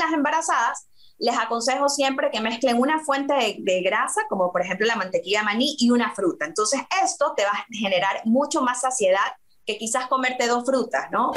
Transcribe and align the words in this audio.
las 0.00 0.12
embarazadas, 0.12 0.88
les 1.18 1.36
aconsejo 1.38 1.88
siempre 1.88 2.30
que 2.30 2.40
mezclen 2.40 2.80
una 2.80 2.98
fuente 3.00 3.34
de, 3.58 3.82
grasa, 3.82 4.22
como 4.28 4.50
por 4.50 4.62
ejemplo 4.62 4.86
la 4.86 4.96
mantequilla 4.96 5.40
de 5.40 5.44
maní, 5.44 5.76
y 5.78 5.90
una 5.90 6.14
fruta. 6.14 6.46
Entonces 6.46 6.80
esto 7.04 7.34
te 7.36 7.44
va 7.44 7.50
a 7.50 7.66
generar 7.70 8.22
mucho 8.24 8.62
más 8.62 8.80
saciedad 8.80 9.36
que 9.66 9.76
quizás 9.76 10.08
comerte 10.08 10.46
dos 10.46 10.64
frutas, 10.64 11.10
¿no? 11.12 11.32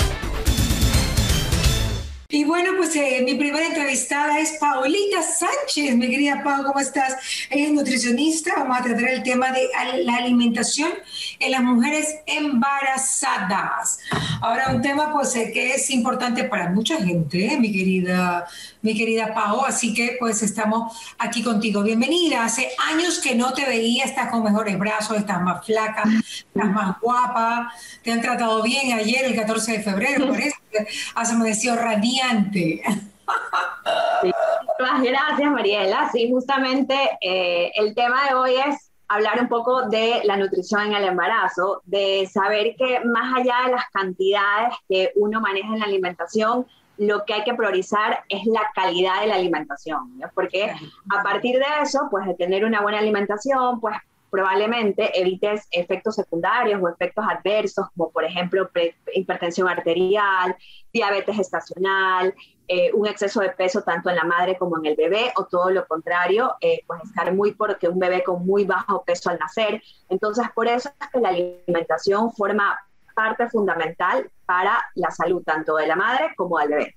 Y 2.34 2.46
bueno, 2.46 2.72
pues 2.76 2.96
eh, 2.96 3.22
mi 3.24 3.36
primera 3.36 3.68
entrevistada 3.68 4.40
es 4.40 4.54
Paulita 4.54 5.22
Sánchez. 5.22 5.96
Mi 5.96 6.10
querida 6.10 6.42
Pau, 6.44 6.64
¿cómo 6.64 6.80
estás? 6.80 7.16
Ella 7.52 7.68
es 7.68 7.72
nutricionista. 7.74 8.56
Vamos 8.58 8.80
a 8.80 8.84
tratar 8.84 9.08
el 9.10 9.22
tema 9.22 9.52
de 9.52 9.70
la 10.04 10.16
alimentación 10.16 10.90
en 11.38 11.52
las 11.52 11.62
mujeres 11.62 12.22
embarazadas. 12.26 14.00
Ahora, 14.42 14.72
un 14.74 14.82
tema 14.82 15.14
pues 15.14 15.36
eh, 15.36 15.52
que 15.54 15.76
es 15.76 15.92
importante 15.92 16.46
para 16.46 16.72
mucha 16.72 16.98
gente, 16.98 17.54
¿eh? 17.54 17.60
mi 17.60 17.72
querida 17.72 18.48
mi 18.84 18.96
querida 18.96 19.34
Pau. 19.34 19.66
Así 19.66 19.94
que 19.94 20.18
pues 20.20 20.44
estamos 20.44 20.96
aquí 21.20 21.42
contigo. 21.42 21.82
Bienvenida. 21.82 22.46
Hace 22.46 22.70
años 22.92 23.20
que 23.20 23.34
no 23.34 23.54
te 23.54 23.66
veía, 23.66 24.06
estás 24.06 24.30
con 24.30 24.44
mejores 24.44 24.78
brazos, 24.78 25.18
estás 25.18 25.42
más 25.42 25.66
flaca, 25.66 26.04
estás 26.04 26.72
más 26.72 27.00
guapa, 27.00 27.72
te 28.04 28.12
han 28.12 28.22
tratado 28.22 28.62
bien 28.62 28.94
ayer, 28.94 29.26
el 29.26 29.36
14 29.36 29.72
de 29.72 29.84
febrero, 29.84 30.28
por 30.28 30.40
eso 30.40 30.56
has 31.16 31.32
amanecido 31.32 31.76
muchas 34.24 35.04
gracias, 35.04 35.52
Mariela. 35.52 36.10
Sí, 36.12 36.30
justamente 36.32 36.96
eh, 37.22 37.72
el 37.76 37.96
tema 37.96 38.28
de 38.28 38.36
hoy 38.36 38.56
es 38.56 38.92
hablar 39.08 39.40
un 39.40 39.48
poco 39.48 39.90
de 39.90 40.22
la 40.24 40.38
nutrición 40.38 40.82
en 40.88 40.94
el 40.94 41.04
embarazo, 41.04 41.82
de 41.86 42.28
saber 42.32 42.76
que 42.78 43.02
más 43.06 43.36
allá 43.38 43.56
de 43.66 43.72
las 43.72 43.90
cantidades 43.92 44.74
que 44.88 45.12
uno 45.16 45.40
maneja 45.42 45.74
en 45.74 45.80
la 45.80 45.86
alimentación, 45.86 46.66
lo 46.98 47.26
que 47.26 47.34
hay 47.34 47.44
que 47.44 47.54
priorizar 47.54 48.24
es 48.30 48.46
la 48.46 48.62
calidad 48.74 49.22
de 49.22 49.28
la 49.28 49.36
alimentación, 49.36 50.22
porque 50.34 50.74
a 51.10 51.24
partir 51.24 51.56
de 51.56 51.66
eso, 51.82 52.08
pues 52.10 52.26
de 52.28 52.36
tener 52.36 52.66
una 52.66 52.82
buena 52.82 53.00
alimentación, 53.00 53.80
pues 53.80 53.96
probablemente 54.34 55.12
evites 55.22 55.68
efectos 55.70 56.16
secundarios 56.16 56.82
o 56.82 56.90
efectos 56.90 57.24
adversos, 57.30 57.86
como 57.96 58.10
por 58.10 58.26
ejemplo 58.26 58.68
hipertensión 59.14 59.70
arterial, 59.70 60.56
diabetes 60.92 61.38
estacional, 61.38 62.34
eh, 62.68 62.90
un 62.96 63.06
exceso 63.06 63.42
de 63.42 63.52
peso 63.52 63.84
tanto 63.84 64.10
en 64.10 64.16
la 64.16 64.24
madre 64.24 64.58
como 64.58 64.80
en 64.80 64.88
el 64.88 64.96
bebé, 64.96 65.32
o 65.36 65.46
todo 65.46 65.70
lo 65.70 65.86
contrario, 65.86 66.56
eh, 66.62 66.82
pues 66.88 67.04
estar 67.04 67.32
muy 67.32 67.54
porque 67.54 67.88
un 67.88 68.00
bebé 68.00 68.24
con 68.24 68.44
muy 68.44 68.64
bajo 68.64 69.04
peso 69.04 69.30
al 69.30 69.38
nacer. 69.38 69.84
Entonces, 70.10 70.48
por 70.56 70.68
eso 70.68 70.90
es 71.00 71.08
que 71.10 71.20
la 71.20 71.30
alimentación 71.30 72.34
forma 72.34 72.76
parte 73.14 73.48
fundamental 73.52 74.32
para 74.48 74.84
la 74.96 75.12
salud 75.12 75.44
tanto 75.44 75.76
de 75.76 75.86
la 75.86 75.96
madre 75.96 76.34
como 76.36 76.58
del 76.58 76.70
bebé. 76.70 76.96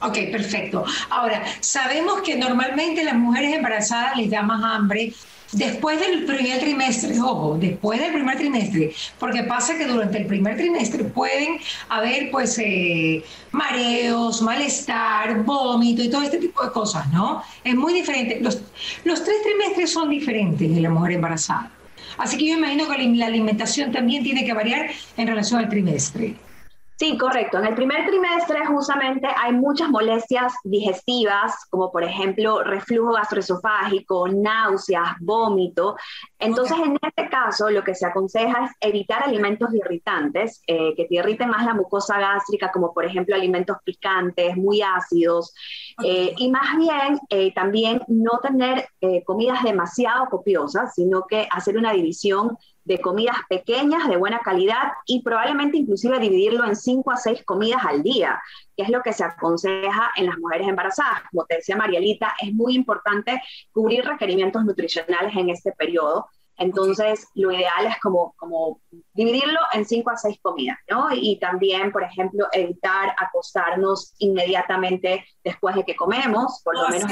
Ok, 0.00 0.14
perfecto. 0.30 0.84
Ahora, 1.10 1.42
sabemos 1.58 2.22
que 2.22 2.36
normalmente 2.36 3.02
las 3.02 3.14
mujeres 3.14 3.52
embarazadas 3.52 4.16
les 4.16 4.30
da 4.30 4.42
más 4.42 4.62
hambre 4.62 5.12
después 5.52 6.00
del 6.00 6.24
primer 6.24 6.60
trimestre, 6.60 7.18
ojo, 7.20 7.56
después 7.58 8.00
del 8.00 8.12
primer 8.12 8.36
trimestre, 8.36 8.94
porque 9.18 9.44
pasa 9.44 9.76
que 9.76 9.86
durante 9.86 10.18
el 10.18 10.26
primer 10.26 10.56
trimestre 10.56 11.04
pueden 11.04 11.58
haber 11.88 12.30
pues 12.30 12.58
eh, 12.58 13.22
mareos, 13.52 14.42
malestar, 14.42 15.42
vómito 15.44 16.02
y 16.02 16.10
todo 16.10 16.22
este 16.22 16.38
tipo 16.38 16.64
de 16.64 16.72
cosas, 16.72 17.10
¿no? 17.12 17.42
Es 17.62 17.74
muy 17.74 17.92
diferente. 17.92 18.40
Los, 18.40 18.60
los 19.04 19.22
tres 19.22 19.36
trimestres 19.42 19.92
son 19.92 20.08
diferentes 20.10 20.68
en 20.68 20.82
la 20.82 20.90
mujer 20.90 21.12
embarazada. 21.12 21.70
Así 22.18 22.36
que 22.36 22.48
yo 22.48 22.58
imagino 22.58 22.88
que 22.88 23.02
la 23.02 23.26
alimentación 23.26 23.92
también 23.92 24.22
tiene 24.22 24.44
que 24.44 24.52
variar 24.52 24.90
en 25.16 25.26
relación 25.26 25.60
al 25.60 25.68
trimestre. 25.68 26.34
Sí, 27.02 27.18
correcto. 27.18 27.58
En 27.58 27.66
el 27.66 27.74
primer 27.74 28.06
trimestre 28.06 28.64
justamente 28.64 29.26
hay 29.36 29.50
muchas 29.50 29.88
molestias 29.88 30.54
digestivas, 30.62 31.66
como 31.68 31.90
por 31.90 32.04
ejemplo 32.04 32.62
reflujo 32.62 33.14
gastroesofágico, 33.14 34.28
náuseas, 34.28 35.16
vómito. 35.18 35.96
Entonces, 36.38 36.78
en 36.78 36.96
este 37.02 37.28
caso, 37.28 37.70
lo 37.70 37.82
que 37.82 37.96
se 37.96 38.06
aconseja 38.06 38.66
es 38.66 38.70
evitar 38.80 39.24
alimentos 39.24 39.74
irritantes, 39.74 40.62
eh, 40.68 40.94
que 40.94 41.06
te 41.06 41.16
irriten 41.16 41.50
más 41.50 41.66
la 41.66 41.74
mucosa 41.74 42.20
gástrica, 42.20 42.70
como 42.70 42.94
por 42.94 43.04
ejemplo 43.04 43.34
alimentos 43.34 43.78
picantes, 43.84 44.56
muy 44.56 44.80
ácidos, 44.80 45.52
eh, 46.04 46.32
y 46.36 46.52
más 46.52 46.76
bien 46.76 47.18
eh, 47.30 47.52
también 47.52 48.00
no 48.06 48.38
tener 48.40 48.86
comidas 49.26 49.64
demasiado 49.64 50.26
copiosas, 50.26 50.94
sino 50.94 51.24
que 51.28 51.48
hacer 51.50 51.76
una 51.76 51.92
división 51.92 52.56
de 52.84 53.00
comidas 53.00 53.36
pequeñas, 53.48 54.08
de 54.08 54.16
buena 54.16 54.40
calidad 54.40 54.92
y 55.06 55.22
probablemente 55.22 55.76
inclusive 55.76 56.18
dividirlo 56.18 56.64
en 56.64 56.76
cinco 56.76 57.12
a 57.12 57.16
seis 57.16 57.44
comidas 57.44 57.84
al 57.84 58.02
día, 58.02 58.40
que 58.76 58.82
es 58.84 58.88
lo 58.88 59.02
que 59.02 59.12
se 59.12 59.24
aconseja 59.24 60.10
en 60.16 60.26
las 60.26 60.38
mujeres 60.38 60.68
embarazadas. 60.68 61.22
Como 61.30 61.44
te 61.44 61.56
decía 61.56 61.76
Marielita, 61.76 62.34
es 62.40 62.52
muy 62.52 62.74
importante 62.74 63.40
cubrir 63.72 64.04
requerimientos 64.04 64.64
nutricionales 64.64 65.34
en 65.36 65.50
este 65.50 65.72
periodo. 65.72 66.26
Entonces, 66.58 67.26
lo 67.34 67.50
ideal 67.50 67.86
es 67.86 67.98
como, 68.00 68.34
como 68.36 68.80
dividirlo 69.14 69.58
en 69.72 69.86
cinco 69.86 70.10
a 70.10 70.16
seis 70.16 70.38
comidas, 70.42 70.78
¿no? 70.88 71.08
Y 71.10 71.38
también, 71.38 71.90
por 71.90 72.02
ejemplo, 72.02 72.46
evitar 72.52 73.14
acostarnos 73.18 74.14
inmediatamente 74.18 75.24
después 75.42 75.74
de 75.74 75.84
que 75.84 75.96
comemos, 75.96 76.60
por 76.62 76.76
lo 76.76 76.88
menos 76.88 77.10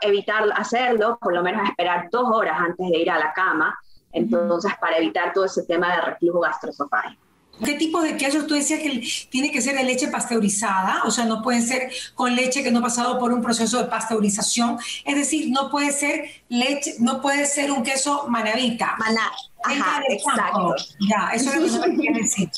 evitar 0.00 0.44
hacerlo, 0.56 1.18
por 1.20 1.34
lo 1.34 1.42
menos 1.42 1.68
esperar 1.68 2.08
dos 2.10 2.28
horas 2.32 2.58
antes 2.58 2.88
de 2.88 2.98
ir 2.98 3.10
a 3.10 3.18
la 3.18 3.32
cama 3.34 3.76
entonces, 4.16 4.72
para 4.80 4.98
evitar 4.98 5.32
todo 5.32 5.44
ese 5.44 5.64
tema 5.64 5.94
de 5.94 6.00
reflujo 6.00 6.40
gastroesofágico. 6.40 7.25
¿Qué 7.64 7.74
tipo 7.74 8.00
de 8.02 8.16
quesos? 8.16 8.46
Tú 8.46 8.54
decías 8.54 8.80
que 8.80 9.02
tiene 9.30 9.50
que 9.50 9.62
ser 9.62 9.76
de 9.76 9.84
leche 9.84 10.08
pasteurizada, 10.08 11.02
o 11.04 11.10
sea, 11.10 11.24
no 11.24 11.42
puede 11.42 11.62
ser 11.62 11.90
con 12.14 12.34
leche 12.34 12.62
que 12.62 12.70
no 12.70 12.80
ha 12.80 12.82
pasado 12.82 13.18
por 13.18 13.32
un 13.32 13.42
proceso 13.42 13.78
de 13.78 13.88
pasteurización. 13.88 14.78
Es 15.04 15.16
decir, 15.16 15.50
no 15.50 15.70
puede 15.70 15.92
ser 15.92 16.30
leche, 16.48 16.94
no 16.98 17.20
puede 17.22 17.46
ser 17.46 17.70
un 17.70 17.82
queso 17.82 18.26
manavita. 18.28 18.96
Maná. 18.98 19.32
Ajá, 19.64 20.00
exacto. 20.08 20.76
Ya, 21.08 21.30
eso 21.34 21.50
es 21.52 21.74
lo 21.74 21.82
que 21.82 21.88
me 21.88 21.96
quiere 21.96 22.20
decir. 22.20 22.48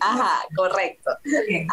Ajá, 0.00 0.42
correcto. 0.54 1.10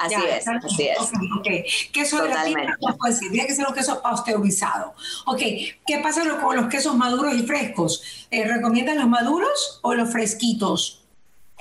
así 0.03 0.16
es, 0.28 0.48
así 0.48 0.88
es. 0.88 1.12
Okay, 1.40 1.66
Queso 1.92 2.18
Totalmente. 2.18 2.62
de 2.62 2.68
la 2.68 2.78
no 2.82 2.98
puede 2.98 3.14
ser, 3.14 3.30
tiene 3.30 3.48
que 3.48 3.53
ser 3.53 3.68
un 3.68 3.74
queso 3.74 4.02
pasteurizado. 4.02 4.96
Ok, 5.26 5.40
¿qué 5.86 6.00
pasa 6.02 6.24
con 6.42 6.56
los 6.56 6.68
quesos 6.68 6.96
maduros 6.96 7.36
y 7.36 7.44
frescos? 7.44 8.28
Eh, 8.32 8.44
¿Recomiendan 8.46 8.98
los 8.98 9.08
maduros 9.08 9.80
o 9.84 9.94
los 9.94 10.09
fresquitos? 10.12 11.01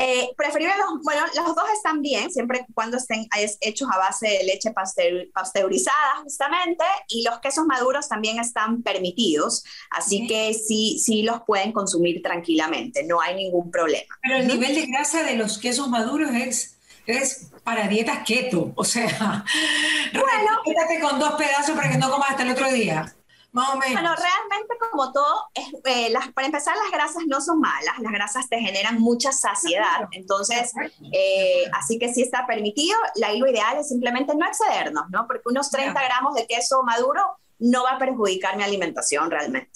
Eh, 0.03 0.31
preferible 0.35 0.73
los, 0.79 1.03
bueno, 1.03 1.21
los 1.37 1.55
dos 1.55 1.65
están 1.75 2.01
bien, 2.01 2.31
siempre 2.31 2.65
y 2.67 2.73
cuando 2.73 2.97
estén 2.97 3.29
hechos 3.61 3.87
a 3.93 3.99
base 3.99 4.29
de 4.29 4.45
leche 4.45 4.73
pasteurizada 4.73 6.23
justamente, 6.23 6.85
y 7.09 7.23
los 7.23 7.39
quesos 7.41 7.67
maduros 7.67 8.09
también 8.09 8.39
están 8.39 8.83
permitidos, 8.83 9.63
así 9.91 10.27
que 10.27 10.55
sí, 10.55 10.99
sí 10.99 11.23
los 11.23 11.43
pueden 11.43 11.73
consumir 11.73 12.23
tranquilamente, 12.23 13.05
no 13.05 13.21
hay 13.21 13.35
ningún 13.35 13.71
problema. 13.71 14.17
Pero 14.23 14.37
el 14.37 14.49
nivel 14.49 14.75
de 14.75 14.87
grasa 14.87 15.23
de 15.23 15.37
los 15.37 15.59
quesos 15.59 15.91
maduros 15.91 16.31
es, 16.31 16.79
es 17.05 17.51
para 17.63 17.87
dietas 17.87 18.21
keto, 18.27 18.73
o 18.77 18.85
sea, 18.85 19.45
bueno, 20.15 20.63
quédate 20.65 20.99
con 20.99 21.19
dos 21.21 21.33
pedazos 21.33 21.77
para 21.77 21.91
que 21.91 21.99
no 21.99 22.11
comas 22.11 22.31
hasta 22.31 22.45
el 22.45 22.53
otro 22.53 22.73
día. 22.73 23.15
Más 23.53 23.71
o 23.71 23.79
menos. 23.79 23.95
Bueno, 23.95 24.15
realmente 24.15 24.75
como 24.91 25.13
todo, 25.13 25.51
eh, 25.55 26.11
las, 26.11 26.29
para 26.33 26.47
empezar 26.47 26.77
las 26.77 26.91
grasas 26.93 27.25
no 27.27 27.41
son 27.41 27.61
malas, 27.61 27.99
las 27.99 28.13
grasas 28.13 28.49
te 28.49 28.59
generan 28.61 29.01
mucha 29.01 29.33
saciedad, 29.33 30.09
entonces, 30.13 30.73
eh, 31.13 31.65
así 31.73 31.99
que 31.99 32.13
sí 32.13 32.23
está 32.23 32.47
permitido, 32.47 32.97
la, 33.17 33.33
lo 33.35 33.49
ideal 33.49 33.79
es 33.79 33.89
simplemente 33.89 34.35
no 34.37 34.47
excedernos, 34.47 35.05
¿no? 35.11 35.27
Porque 35.27 35.43
unos 35.47 35.71
30 35.71 36.01
gramos 36.01 36.35
de 36.35 36.47
queso 36.47 36.83
maduro 36.85 37.21
no 37.61 37.85
va 37.85 37.93
a 37.93 37.99
perjudicar 37.99 38.57
mi 38.57 38.63
alimentación 38.63 39.31
realmente. 39.31 39.71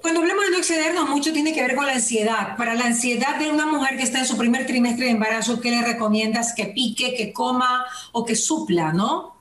Cuando 0.00 0.20
hablamos 0.20 0.44
de 0.44 0.50
no 0.52 0.58
excedernos, 0.58 1.08
mucho 1.08 1.32
tiene 1.32 1.52
que 1.52 1.62
ver 1.62 1.74
con 1.74 1.86
la 1.86 1.92
ansiedad. 1.94 2.56
Para 2.56 2.74
la 2.74 2.86
ansiedad 2.86 3.36
de 3.36 3.50
una 3.50 3.66
mujer 3.66 3.96
que 3.96 4.04
está 4.04 4.20
en 4.20 4.26
su 4.26 4.38
primer 4.38 4.66
trimestre 4.66 5.06
de 5.06 5.10
embarazo, 5.10 5.60
¿qué 5.60 5.70
le 5.70 5.82
recomiendas 5.82 6.54
que 6.54 6.66
pique, 6.66 7.14
que 7.14 7.32
coma 7.32 7.84
o 8.12 8.24
que 8.24 8.36
supla, 8.36 8.92
no? 8.92 9.35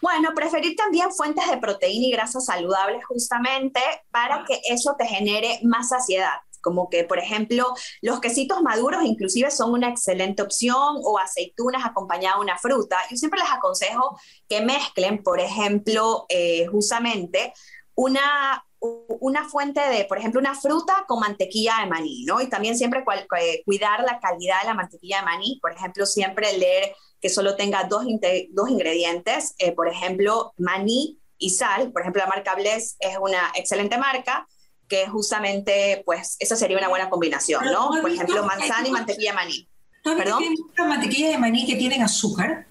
Bueno, 0.00 0.30
preferir 0.34 0.76
también 0.76 1.10
fuentes 1.12 1.48
de 1.50 1.58
proteína 1.58 2.06
y 2.06 2.12
grasas 2.12 2.46
saludables 2.46 3.04
justamente 3.04 3.80
para 4.10 4.44
que 4.46 4.60
eso 4.68 4.94
te 4.98 5.06
genere 5.06 5.60
más 5.62 5.88
saciedad 5.88 6.34
como 6.62 6.88
que, 6.88 7.04
por 7.04 7.18
ejemplo, 7.18 7.74
los 8.00 8.20
quesitos 8.20 8.62
maduros 8.62 9.04
inclusive 9.04 9.50
son 9.50 9.72
una 9.72 9.88
excelente 9.88 10.42
opción 10.42 10.96
o 11.02 11.18
aceitunas 11.18 11.84
acompañadas 11.84 12.38
de 12.38 12.44
una 12.44 12.58
fruta. 12.58 12.96
Yo 13.10 13.16
siempre 13.16 13.40
les 13.40 13.50
aconsejo 13.50 14.18
que 14.48 14.62
mezclen, 14.62 15.22
por 15.22 15.40
ejemplo, 15.40 16.24
eh, 16.28 16.66
justamente 16.68 17.52
una, 17.94 18.64
una 18.80 19.48
fuente 19.48 19.80
de, 19.80 20.04
por 20.04 20.18
ejemplo, 20.18 20.40
una 20.40 20.54
fruta 20.54 21.04
con 21.06 21.20
mantequilla 21.20 21.74
de 21.80 21.90
maní, 21.90 22.24
¿no? 22.24 22.40
Y 22.40 22.48
también 22.48 22.78
siempre 22.78 23.04
eh, 23.40 23.62
cuidar 23.64 24.02
la 24.04 24.20
calidad 24.20 24.62
de 24.62 24.68
la 24.68 24.74
mantequilla 24.74 25.18
de 25.18 25.24
maní, 25.24 25.58
por 25.60 25.72
ejemplo, 25.72 26.06
siempre 26.06 26.56
leer 26.56 26.94
que 27.22 27.28
solo 27.28 27.54
tenga 27.54 27.84
dos, 27.84 28.04
dos 28.50 28.68
ingredientes, 28.68 29.54
eh, 29.58 29.70
por 29.72 29.88
ejemplo, 29.88 30.52
maní 30.58 31.20
y 31.38 31.50
sal. 31.50 31.92
Por 31.92 32.02
ejemplo, 32.02 32.20
la 32.20 32.28
marca 32.28 32.56
Bless 32.56 32.96
es 32.98 33.16
una 33.18 33.52
excelente 33.54 33.96
marca 33.96 34.46
que 34.88 35.06
justamente, 35.06 36.02
pues, 36.04 36.36
esa 36.40 36.56
sería 36.56 36.76
una 36.76 36.88
buena 36.88 37.08
combinación, 37.08 37.64
¿no? 37.66 37.90
Por 38.02 38.10
ejemplo, 38.10 38.44
manzana 38.44 38.88
y 38.88 38.90
mantequilla 38.90 39.30
de 39.30 39.36
maní. 39.36 39.68
¿Perdón? 40.02 40.42
mantequilla 40.76 41.28
de 41.28 41.38
maní 41.38 41.64
que 41.64 41.76
tienen 41.76 42.02
azúcar? 42.02 42.66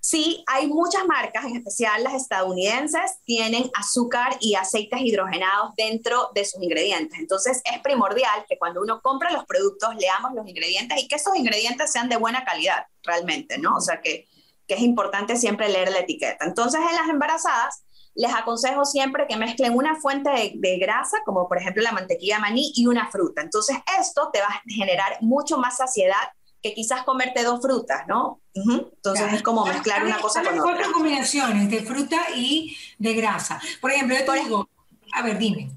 Sí, 0.00 0.44
hay 0.46 0.68
muchas 0.68 1.04
marcas, 1.06 1.44
en 1.44 1.56
especial 1.56 2.04
las 2.04 2.14
estadounidenses, 2.14 3.18
tienen 3.24 3.70
azúcar 3.74 4.36
y 4.40 4.54
aceites 4.54 5.00
hidrogenados 5.00 5.74
dentro 5.76 6.30
de 6.34 6.44
sus 6.44 6.62
ingredientes. 6.62 7.18
Entonces 7.18 7.60
es 7.64 7.80
primordial 7.80 8.44
que 8.48 8.58
cuando 8.58 8.80
uno 8.80 9.00
compra 9.02 9.32
los 9.32 9.44
productos 9.44 9.96
leamos 9.96 10.32
los 10.34 10.46
ingredientes 10.46 11.02
y 11.02 11.08
que 11.08 11.16
esos 11.16 11.36
ingredientes 11.36 11.90
sean 11.90 12.08
de 12.08 12.16
buena 12.16 12.44
calidad 12.44 12.86
realmente, 13.02 13.58
¿no? 13.58 13.76
O 13.76 13.80
sea 13.80 14.00
que, 14.00 14.28
que 14.66 14.74
es 14.74 14.80
importante 14.80 15.36
siempre 15.36 15.68
leer 15.68 15.90
la 15.90 16.00
etiqueta. 16.00 16.44
Entonces 16.44 16.80
en 16.80 16.96
las 16.96 17.08
embarazadas 17.08 17.82
les 18.18 18.34
aconsejo 18.34 18.84
siempre 18.84 19.26
que 19.28 19.36
mezclen 19.36 19.76
una 19.76 19.94
fuente 19.94 20.30
de, 20.54 20.78
grasa, 20.78 21.18
como 21.24 21.48
por 21.48 21.58
ejemplo 21.58 21.82
la 21.84 21.92
mantequilla 21.92 22.36
de 22.36 22.40
maní, 22.40 22.72
y 22.74 22.86
una 22.86 23.08
fruta. 23.10 23.42
Entonces 23.42 23.76
esto 23.98 24.30
te 24.32 24.40
va 24.40 24.48
a 24.48 24.62
generar 24.66 25.18
mucho 25.20 25.56
más 25.56 25.76
saciedad 25.76 26.16
que 26.62 26.74
quizás 26.74 27.04
comerte 27.04 27.42
dos 27.42 27.60
frutas, 27.60 28.06
¿no? 28.08 28.40
Entonces 28.54 29.32
es 29.32 29.42
como 29.42 29.64
mezclar 29.64 30.04
una 30.04 30.18
cosa 30.18 30.42
con 30.42 30.58
otra. 30.58 30.62
cuatro 30.62 30.92
combinaciones 30.92 31.70
de 31.70 31.82
fruta 31.82 32.18
y 32.34 32.76
de 32.98 33.14
grasa. 33.14 33.60
Por 33.80 33.92
ejemplo, 33.92 34.16
yo 34.18 34.24
te 34.24 34.40
digo, 34.40 34.68
a 35.12 35.22
ver, 35.22 35.38
dime. 35.38 35.70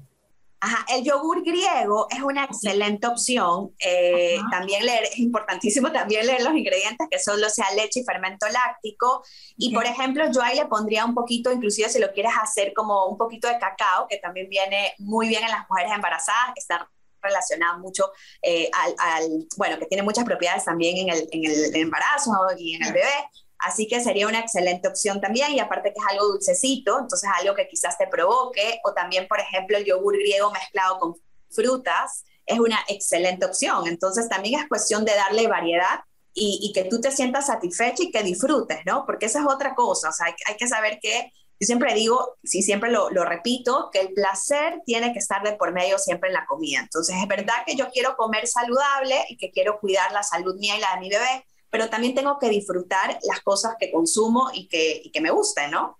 Ajá, 0.64 0.86
el 0.94 1.02
yogur 1.02 1.42
griego 1.42 2.06
es 2.08 2.22
una 2.22 2.44
excelente 2.44 3.08
opción. 3.08 3.74
Eh, 3.80 4.38
también 4.50 4.86
leer, 4.86 5.04
es 5.04 5.18
importantísimo 5.18 5.90
también 5.90 6.24
leer 6.24 6.42
los 6.42 6.54
ingredientes, 6.54 7.08
que 7.10 7.18
solo 7.18 7.48
sea 7.50 7.66
leche 7.74 8.00
y 8.00 8.04
fermento 8.04 8.46
láctico. 8.48 9.24
Y 9.56 9.74
por 9.74 9.86
ejemplo, 9.86 10.24
yo 10.32 10.40
ahí 10.40 10.56
le 10.56 10.66
pondría 10.66 11.04
un 11.04 11.14
poquito, 11.14 11.50
inclusive 11.50 11.88
si 11.88 11.98
lo 11.98 12.12
quieres 12.12 12.32
hacer 12.40 12.72
como 12.74 13.06
un 13.06 13.18
poquito 13.18 13.48
de 13.48 13.58
cacao, 13.58 14.06
que 14.08 14.18
también 14.18 14.48
viene 14.48 14.94
muy 14.98 15.26
bien 15.26 15.42
en 15.42 15.50
las 15.50 15.68
mujeres 15.68 15.92
embarazadas, 15.92 16.52
está 16.54 16.88
relacionada 17.22 17.78
mucho 17.78 18.12
eh, 18.42 18.70
al, 18.98 19.46
bueno, 19.56 19.78
que 19.78 19.86
tiene 19.86 20.02
muchas 20.02 20.24
propiedades 20.24 20.64
también 20.64 20.96
en 20.96 21.08
el, 21.08 21.28
en 21.30 21.44
el 21.44 21.76
embarazo 21.76 22.32
y 22.58 22.74
en 22.74 22.84
el 22.84 22.92
bebé. 22.92 23.28
Así 23.58 23.86
que 23.86 24.00
sería 24.00 24.26
una 24.26 24.40
excelente 24.40 24.88
opción 24.88 25.20
también 25.20 25.52
y 25.52 25.60
aparte 25.60 25.92
que 25.92 26.00
es 26.00 26.06
algo 26.10 26.26
dulcecito, 26.26 26.98
entonces 26.98 27.30
algo 27.40 27.54
que 27.54 27.68
quizás 27.68 27.96
te 27.96 28.08
provoque 28.08 28.80
o 28.84 28.92
también, 28.92 29.28
por 29.28 29.38
ejemplo, 29.38 29.76
el 29.76 29.84
yogur 29.84 30.18
griego 30.18 30.50
mezclado 30.50 30.98
con 30.98 31.16
frutas 31.48 32.24
es 32.44 32.58
una 32.58 32.80
excelente 32.88 33.46
opción. 33.46 33.86
Entonces 33.86 34.28
también 34.28 34.60
es 34.60 34.68
cuestión 34.68 35.04
de 35.04 35.14
darle 35.14 35.46
variedad 35.46 36.00
y, 36.34 36.58
y 36.62 36.72
que 36.72 36.88
tú 36.88 37.00
te 37.00 37.12
sientas 37.12 37.46
satisfecho 37.46 38.02
y 38.02 38.10
que 38.10 38.22
disfrutes, 38.22 38.80
¿no? 38.84 39.06
Porque 39.06 39.26
esa 39.26 39.40
es 39.40 39.46
otra 39.46 39.74
cosa, 39.74 40.08
o 40.08 40.12
sea, 40.12 40.26
hay, 40.26 40.34
hay 40.46 40.56
que 40.56 40.66
saber 40.66 40.98
que 41.00 41.30
yo 41.62 41.66
siempre 41.66 41.94
digo, 41.94 42.38
sí, 42.42 42.60
siempre 42.60 42.90
lo, 42.90 43.08
lo, 43.10 43.24
repito, 43.24 43.88
que 43.92 44.00
el 44.00 44.12
placer 44.14 44.80
tiene 44.84 45.12
que 45.12 45.20
estar 45.20 45.44
de 45.44 45.52
por 45.52 45.72
medio 45.72 45.96
siempre 45.96 46.28
en 46.28 46.34
la 46.34 46.44
comida. 46.44 46.80
Entonces, 46.80 47.14
es 47.22 47.28
verdad 47.28 47.54
que 47.64 47.76
yo 47.76 47.88
quiero 47.92 48.16
comer 48.16 48.48
saludable 48.48 49.14
y 49.28 49.36
que 49.36 49.52
quiero 49.52 49.78
cuidar 49.78 50.10
la 50.10 50.24
salud 50.24 50.56
mía 50.58 50.76
y 50.76 50.80
la 50.80 50.94
de 50.94 51.00
mi 51.00 51.08
bebé, 51.08 51.46
pero 51.70 51.88
también 51.88 52.16
tengo 52.16 52.36
que 52.40 52.48
disfrutar 52.48 53.16
las 53.22 53.42
cosas 53.42 53.76
que 53.78 53.92
consumo 53.92 54.50
y 54.52 54.66
que, 54.66 55.02
y 55.04 55.12
que 55.12 55.20
me 55.20 55.30
gusten, 55.30 55.70
¿no? 55.70 55.96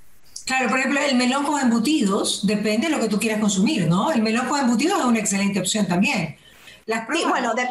Claro, 0.46 0.68
por 0.68 0.80
ejemplo, 0.80 0.98
el 1.00 1.14
melón 1.14 1.44
con 1.44 1.60
embutidos 1.60 2.44
depende 2.44 2.88
de 2.88 2.96
lo 2.96 3.00
que 3.00 3.06
tú 3.06 3.20
quieras 3.20 3.38
consumir, 3.38 3.86
¿no? 3.86 4.10
El 4.10 4.20
melón 4.20 4.48
con 4.48 4.58
embutidos 4.58 4.98
es 4.98 5.04
una 5.04 5.20
excelente 5.20 5.60
opción 5.60 5.86
también. 5.86 6.38
Las 6.86 7.06
sí, 7.14 7.22
bueno, 7.28 7.54
de, 7.54 7.68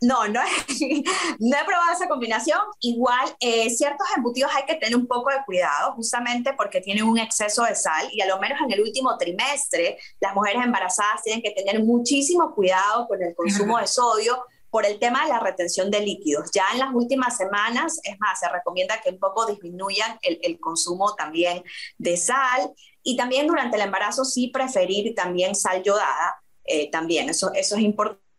no, 0.00 0.26
no, 0.28 0.40
no 1.38 1.56
he 1.56 1.64
probado 1.64 1.92
esa 1.92 2.08
combinación. 2.08 2.60
Igual, 2.80 3.36
eh, 3.40 3.68
ciertos 3.70 4.06
embutidos 4.16 4.50
hay 4.54 4.64
que 4.64 4.76
tener 4.76 4.96
un 4.96 5.06
poco 5.06 5.30
de 5.30 5.44
cuidado, 5.44 5.92
justamente 5.92 6.54
porque 6.54 6.80
tienen 6.80 7.04
un 7.04 7.18
exceso 7.18 7.64
de 7.64 7.74
sal 7.74 8.08
y 8.12 8.20
a 8.20 8.26
lo 8.26 8.38
menos 8.38 8.58
en 8.62 8.72
el 8.72 8.80
último 8.80 9.16
trimestre 9.18 9.98
las 10.20 10.34
mujeres 10.34 10.64
embarazadas 10.64 11.22
tienen 11.22 11.42
que 11.42 11.50
tener 11.50 11.82
muchísimo 11.82 12.54
cuidado 12.54 13.06
con 13.08 13.22
el 13.22 13.34
consumo 13.34 13.78
de 13.78 13.86
sodio 13.86 14.42
por 14.70 14.86
el 14.86 14.98
tema 14.98 15.24
de 15.24 15.30
la 15.30 15.40
retención 15.40 15.90
de 15.90 16.00
líquidos. 16.00 16.50
Ya 16.54 16.64
en 16.72 16.78
las 16.78 16.94
últimas 16.94 17.36
semanas, 17.36 18.00
es 18.04 18.18
más, 18.20 18.38
se 18.38 18.48
recomienda 18.48 19.00
que 19.02 19.10
un 19.10 19.18
poco 19.18 19.46
disminuyan 19.46 20.18
el, 20.22 20.60
consumo 20.60 21.14
también 21.16 21.62
de 21.98 22.16
sal 22.16 22.72
y 23.02 23.16
también 23.16 23.48
durante 23.48 23.76
el 23.76 23.82
embarazo 23.82 24.24
sí 24.24 24.48
preferir 24.48 25.14
también 25.14 25.54
sal 25.54 25.82
yodada. 25.82 26.42
Eh, 26.64 26.88
también, 26.90 27.28
eso, 27.28 27.50
eso 27.52 27.74
es 27.74 27.82
importante 27.82 28.29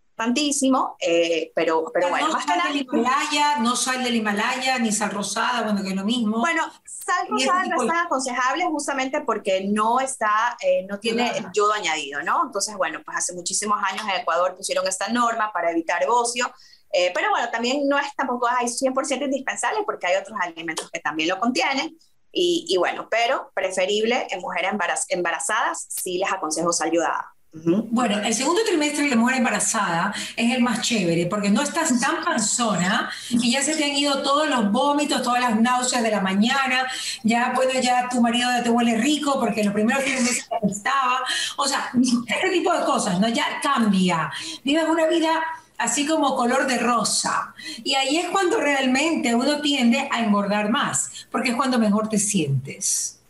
eh, 0.99 1.51
pero, 1.55 1.91
pero, 1.93 2.09
bueno. 2.09 2.27
No 2.27 2.41
sal 2.41 2.61
del 2.67 2.81
Himalaya, 2.81 3.57
no 3.59 3.75
sal 3.75 4.03
del 4.03 4.15
Himalaya, 4.15 4.77
ni 4.77 4.91
sal 4.91 5.11
rosada, 5.11 5.63
bueno, 5.63 5.81
que 5.81 5.89
es 5.89 5.95
lo 5.95 6.03
mismo. 6.03 6.39
Bueno, 6.39 6.63
sal 6.85 7.27
rosada 7.27 7.63
no 7.65 7.81
es 7.81 7.87
tan 7.87 8.05
aconsejable 8.05 8.65
justamente 8.65 9.21
porque 9.21 9.65
no 9.67 9.99
está, 9.99 10.57
eh, 10.61 10.85
no 10.87 10.99
tiene 10.99 11.37
el 11.37 11.45
yodo 11.53 11.73
añadido, 11.73 12.21
¿no? 12.21 12.43
Entonces, 12.45 12.75
bueno, 12.75 13.01
pues 13.03 13.17
hace 13.17 13.33
muchísimos 13.33 13.79
años 13.83 14.03
en 14.03 14.21
Ecuador 14.21 14.55
pusieron 14.55 14.87
esta 14.87 15.07
norma 15.09 15.51
para 15.51 15.71
evitar 15.71 16.05
bocio. 16.05 16.51
Eh, 16.93 17.11
pero 17.15 17.29
bueno, 17.29 17.49
también 17.49 17.87
no 17.87 17.97
es 17.97 18.13
tampoco 18.15 18.47
100% 18.47 19.23
indispensable 19.23 19.79
porque 19.85 20.07
hay 20.07 20.17
otros 20.17 20.37
alimentos 20.41 20.89
que 20.91 20.99
también 20.99 21.29
lo 21.29 21.39
contienen. 21.39 21.97
Y, 22.33 22.65
y 22.69 22.77
bueno, 22.77 23.07
pero 23.09 23.51
preferible 23.53 24.27
en 24.29 24.39
mujeres 24.39 24.71
embarazadas, 25.09 25.87
sí 25.89 26.17
les 26.17 26.31
aconsejo 26.31 26.71
sal 26.71 26.91
yodada. 26.91 27.33
Bueno, 27.53 28.17
el 28.19 28.33
segundo 28.33 28.61
trimestre 28.65 29.09
de 29.09 29.15
mujer 29.17 29.39
embarazada 29.39 30.13
es 30.37 30.55
el 30.55 30.63
más 30.63 30.81
chévere 30.81 31.25
porque 31.25 31.49
no 31.49 31.61
estás 31.61 31.99
tan 31.99 32.23
panzona 32.23 33.11
y 33.29 33.51
ya 33.51 33.61
se 33.61 33.75
te 33.75 33.83
han 33.83 33.91
ido 33.91 34.21
todos 34.21 34.49
los 34.49 34.71
vómitos, 34.71 35.21
todas 35.21 35.41
las 35.41 35.59
náuseas 35.59 36.01
de 36.01 36.11
la 36.11 36.21
mañana, 36.21 36.87
ya 37.23 37.51
bueno, 37.53 37.71
ya 37.81 38.07
tu 38.09 38.21
marido 38.21 38.49
ya 38.49 38.63
te 38.63 38.69
huele 38.69 38.97
rico 38.97 39.37
porque 39.37 39.65
los 39.65 39.73
primeros 39.73 40.01
meses 40.05 40.47
estaba, 40.63 41.25
o 41.57 41.67
sea, 41.67 41.91
este 42.25 42.49
tipo 42.51 42.71
de 42.73 42.85
cosas, 42.85 43.19
¿no? 43.19 43.27
Ya 43.27 43.59
cambia, 43.61 44.31
vives 44.63 44.85
una 44.87 45.07
vida 45.07 45.41
así 45.77 46.05
como 46.05 46.37
color 46.37 46.67
de 46.67 46.77
rosa 46.77 47.53
y 47.83 47.95
ahí 47.95 48.15
es 48.15 48.29
cuando 48.29 48.61
realmente 48.61 49.35
uno 49.35 49.59
tiende 49.59 50.07
a 50.09 50.23
engordar 50.23 50.69
más 50.69 51.27
porque 51.29 51.49
es 51.49 51.55
cuando 51.55 51.77
mejor 51.77 52.07
te 52.07 52.17
sientes. 52.17 53.20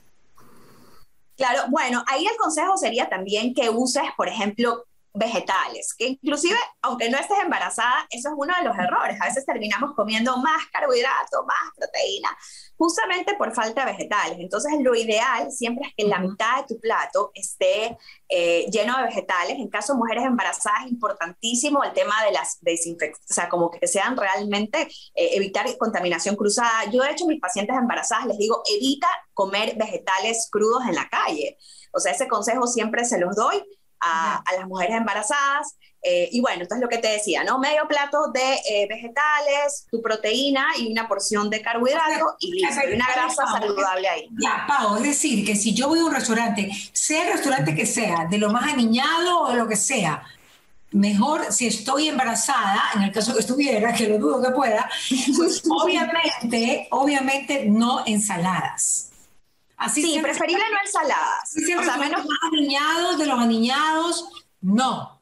Claro, 1.41 1.63
bueno, 1.71 2.03
ahí 2.07 2.23
el 2.27 2.38
consejo 2.38 2.77
sería 2.77 3.09
también 3.09 3.55
que 3.55 3.67
uses, 3.71 4.03
por 4.15 4.27
ejemplo, 4.27 4.85
vegetales, 5.13 5.93
que 5.97 6.07
inclusive, 6.07 6.57
aunque 6.81 7.09
no 7.09 7.17
estés 7.17 7.37
embarazada, 7.43 8.07
eso 8.09 8.29
es 8.29 8.35
uno 8.37 8.53
de 8.57 8.63
los 8.63 8.77
errores. 8.77 9.19
A 9.19 9.25
veces 9.25 9.45
terminamos 9.45 9.93
comiendo 9.95 10.37
más 10.37 10.65
carbohidratos, 10.71 11.45
más 11.45 11.73
proteína, 11.75 12.29
justamente 12.77 13.35
por 13.35 13.53
falta 13.53 13.85
de 13.85 13.91
vegetales. 13.91 14.37
Entonces, 14.39 14.71
lo 14.81 14.95
ideal 14.95 15.51
siempre 15.51 15.87
es 15.87 15.93
que 15.95 16.07
la 16.07 16.19
mitad 16.19 16.61
de 16.61 16.73
tu 16.73 16.79
plato 16.79 17.31
esté 17.33 17.97
eh, 18.29 18.65
lleno 18.71 18.97
de 18.97 19.03
vegetales. 19.03 19.57
En 19.57 19.69
caso 19.69 19.93
de 19.93 19.99
mujeres 19.99 20.23
embarazadas, 20.23 20.85
es 20.85 20.91
importantísimo 20.91 21.83
el 21.83 21.93
tema 21.93 22.23
de 22.23 22.31
las 22.31 22.57
desinfecciones, 22.61 23.29
o 23.29 23.33
sea, 23.33 23.49
como 23.49 23.69
que 23.69 23.87
sean 23.87 24.15
realmente 24.15 24.83
eh, 25.13 25.29
evitar 25.33 25.65
contaminación 25.77 26.35
cruzada. 26.35 26.85
Yo, 26.91 27.03
de 27.03 27.11
hecho, 27.11 27.25
a 27.25 27.27
mis 27.27 27.41
pacientes 27.41 27.75
embarazadas 27.75 28.27
les 28.27 28.37
digo, 28.37 28.63
evita 28.65 29.07
comer 29.33 29.75
vegetales 29.75 30.47
crudos 30.49 30.83
en 30.87 30.95
la 30.95 31.09
calle. 31.09 31.57
O 31.93 32.00
sea, 32.00 32.13
ese 32.13 32.27
consejo 32.27 32.67
siempre 32.67 33.03
se 33.03 33.19
los 33.19 33.36
doy 33.36 33.62
a, 34.01 34.43
las 34.58 34.67
mujeres 34.67 34.98
embarazadas. 34.98 35.75
Eh, 36.03 36.29
y 36.31 36.41
bueno, 36.41 36.63
entonces 36.63 36.81
lo 36.81 36.89
que 36.89 36.98
te 36.98 37.10
decía, 37.10 37.43
¿no? 37.43 37.60
Medio 37.60 37.88
plato 37.88 38.31
de 38.34 38.55
eh, 38.55 38.88
vegetales, 38.89 39.86
tu 39.91 40.01
proteína 40.01 40.65
y 40.79 40.91
una 40.91 41.08
porción 41.08 41.50
de 41.50 41.62
carbohidrato 41.62 42.36
y 42.39 42.53
listo, 42.53 42.81
y 42.89 42.96
una 42.96 43.08
grasa 43.13 43.46
saludable 43.46 44.10
ahí. 44.10 44.27
Ya, 44.41 44.65
Pau, 44.67 44.98
es 44.98 45.03
decir, 45.03 45.46
que 45.46 45.55
si 45.55 45.75
yo 45.75 45.88
voy 45.88 46.00
a 46.00 46.05
un 46.05 46.13
restaurante, 46.13 46.72
sea 46.91 47.27
el 47.27 47.34
restaurante 47.34 47.75
que 47.75 47.86
sea, 47.86 48.25
de 48.29 48.39
lo 48.39 48.51
más 48.51 48.74
aniñado 48.74 49.41
o 49.41 49.53
lo 49.53 49.67
que 49.67 49.75
sea, 49.75 50.24
mejor 50.89 51.53
si 51.53 51.67
estoy 51.67 52.08
embarazada, 52.08 52.81
en 52.96 53.03
el 53.03 53.12
caso 53.12 53.34
que 53.34 53.41
estuviera, 53.41 53.93
que 53.93 54.08
lo 54.08 54.17
dudo 54.17 54.41
que 54.41 54.50
pueda, 54.50 54.89
pues 55.38 55.62
obviamente, 55.70 56.88
obviamente 56.89 57.65
no 57.67 58.03
ensaladas 58.08 59.11
sí, 59.89 60.19
preferible 60.21 60.63
no 60.71 60.77
ensaladas. 60.83 61.53
o 61.55 61.83
sea, 61.83 61.97
menos 61.97 62.25
más 62.25 62.39
aniñados 62.51 63.17
de 63.17 63.25
los 63.25 63.39
aniñados, 63.39 64.29
no. 64.61 65.21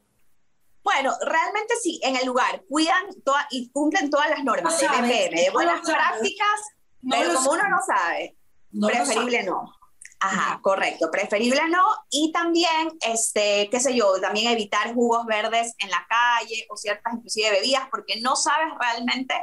Bueno, 0.82 1.12
realmente 1.24 1.74
sí, 1.82 2.00
en 2.02 2.16
el 2.16 2.26
lugar 2.26 2.62
cuidan 2.68 3.04
y 3.50 3.70
cumplen 3.70 4.10
todas 4.10 4.30
las 4.30 4.42
normas 4.44 4.78
de 4.80 4.88
BPM, 4.88 5.36
de 5.36 5.50
buenas 5.52 5.80
prácticas, 5.82 6.60
pero 7.08 7.34
como 7.34 7.52
uno 7.52 7.68
no 7.68 7.78
sabe, 7.86 8.36
preferible 8.86 9.42
no. 9.44 9.72
Ajá, 10.22 10.60
correcto, 10.62 11.10
preferible 11.10 11.62
no. 11.68 11.82
Y 12.10 12.30
también, 12.30 12.90
este, 13.00 13.68
qué 13.70 13.80
sé 13.80 13.94
yo, 13.94 14.20
también 14.20 14.52
evitar 14.52 14.92
jugos 14.94 15.24
verdes 15.24 15.74
en 15.78 15.90
la 15.90 16.06
calle 16.08 16.66
o 16.68 16.76
ciertas 16.76 17.14
inclusive 17.14 17.50
bebidas, 17.50 17.88
porque 17.90 18.20
no 18.20 18.36
sabes 18.36 18.68
realmente 18.78 19.34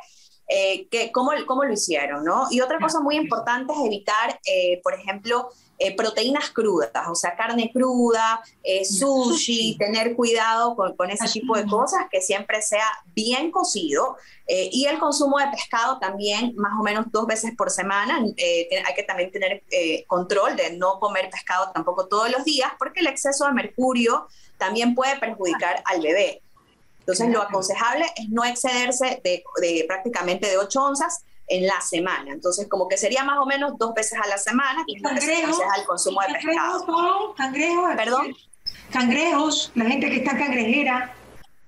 eh, 0.49 0.87
que, 0.89 1.11
cómo, 1.11 1.31
cómo, 1.45 1.65
lo 1.65 1.73
hicieron, 1.73 2.23
¿no? 2.23 2.47
Y 2.49 2.61
otra 2.61 2.79
cosa 2.79 3.01
muy 3.01 3.17
importante 3.17 3.73
es 3.73 3.79
evitar, 3.85 4.39
eh, 4.45 4.79
por 4.81 4.93
ejemplo, 4.93 5.49
eh, 5.77 5.93
proteínas 5.93 6.51
crudas, 6.51 6.89
o 7.09 7.15
sea, 7.15 7.35
carne 7.35 7.69
cruda, 7.71 8.41
sushi, 8.83 9.77
tener 9.77 10.15
cuidado 10.15 10.75
con, 10.75 10.95
con 10.95 11.11
ese 11.11 11.27
tipo 11.27 11.57
de 11.57 11.65
cosas, 11.65 12.05
que 12.09 12.21
siempre 12.21 12.61
sea 12.61 12.87
bien 13.13 13.51
cocido. 13.51 14.15
y 14.47 14.85
el 14.85 14.97
consumo 14.99 15.37
de 15.37 15.47
pescado 15.47 15.99
también, 15.99 16.55
más 16.55 16.71
o 16.79 16.83
menos 16.83 17.07
dos 17.11 17.27
veces 17.27 17.51
por 17.57 17.69
semana. 17.69 18.17
hay 18.17 18.95
que 18.95 19.03
también 19.03 19.29
tener 19.29 19.63
control 20.07 20.55
de 20.55 20.77
no 20.77 20.99
comer 20.99 21.29
pescado 21.29 21.71
tampoco 21.73 22.07
todos 22.07 22.31
los 22.31 22.45
días, 22.45 22.71
porque 22.79 23.01
el 23.01 23.07
exceso 23.07 23.45
de 23.45 23.51
mercurio 23.51 24.27
también 24.57 24.95
puede 24.95 25.19
perjudicar 25.19 25.83
al 25.85 26.01
bebé. 26.01 26.41
Entonces, 27.07 27.29
lo 27.29 27.41
aconsejable 27.41 28.05
es 28.17 28.27
no 28.27 28.43
excederse 28.43 29.21
de, 29.23 29.85
prácticamente 29.87 30.49
de 30.49 30.57
8 30.57 30.83
onzas, 30.83 31.23
en 31.49 31.65
la 31.65 31.79
semana. 31.79 32.33
Entonces, 32.33 32.67
como 32.67 32.89
que 32.89 32.97
sería 32.97 33.23
más 33.23 33.37
o 33.37 33.45
menos 33.45 33.77
dos 33.77 33.93
veces 33.93 34.19
a 34.21 34.27
la 34.27 34.37
semana 34.37 34.83
y 34.85 35.01
cangrejos, 35.01 35.57
al 35.73 35.85
consumo 35.85 36.19
de 36.19 36.33
pescado. 36.33 37.33
Cangrejos, 37.37 37.95
perdón. 37.95 38.35
Cangrejos, 38.91 39.71
la 39.75 39.85
gente 39.85 40.09
que 40.09 40.17
está 40.17 40.37
cangrejera. 40.37 41.15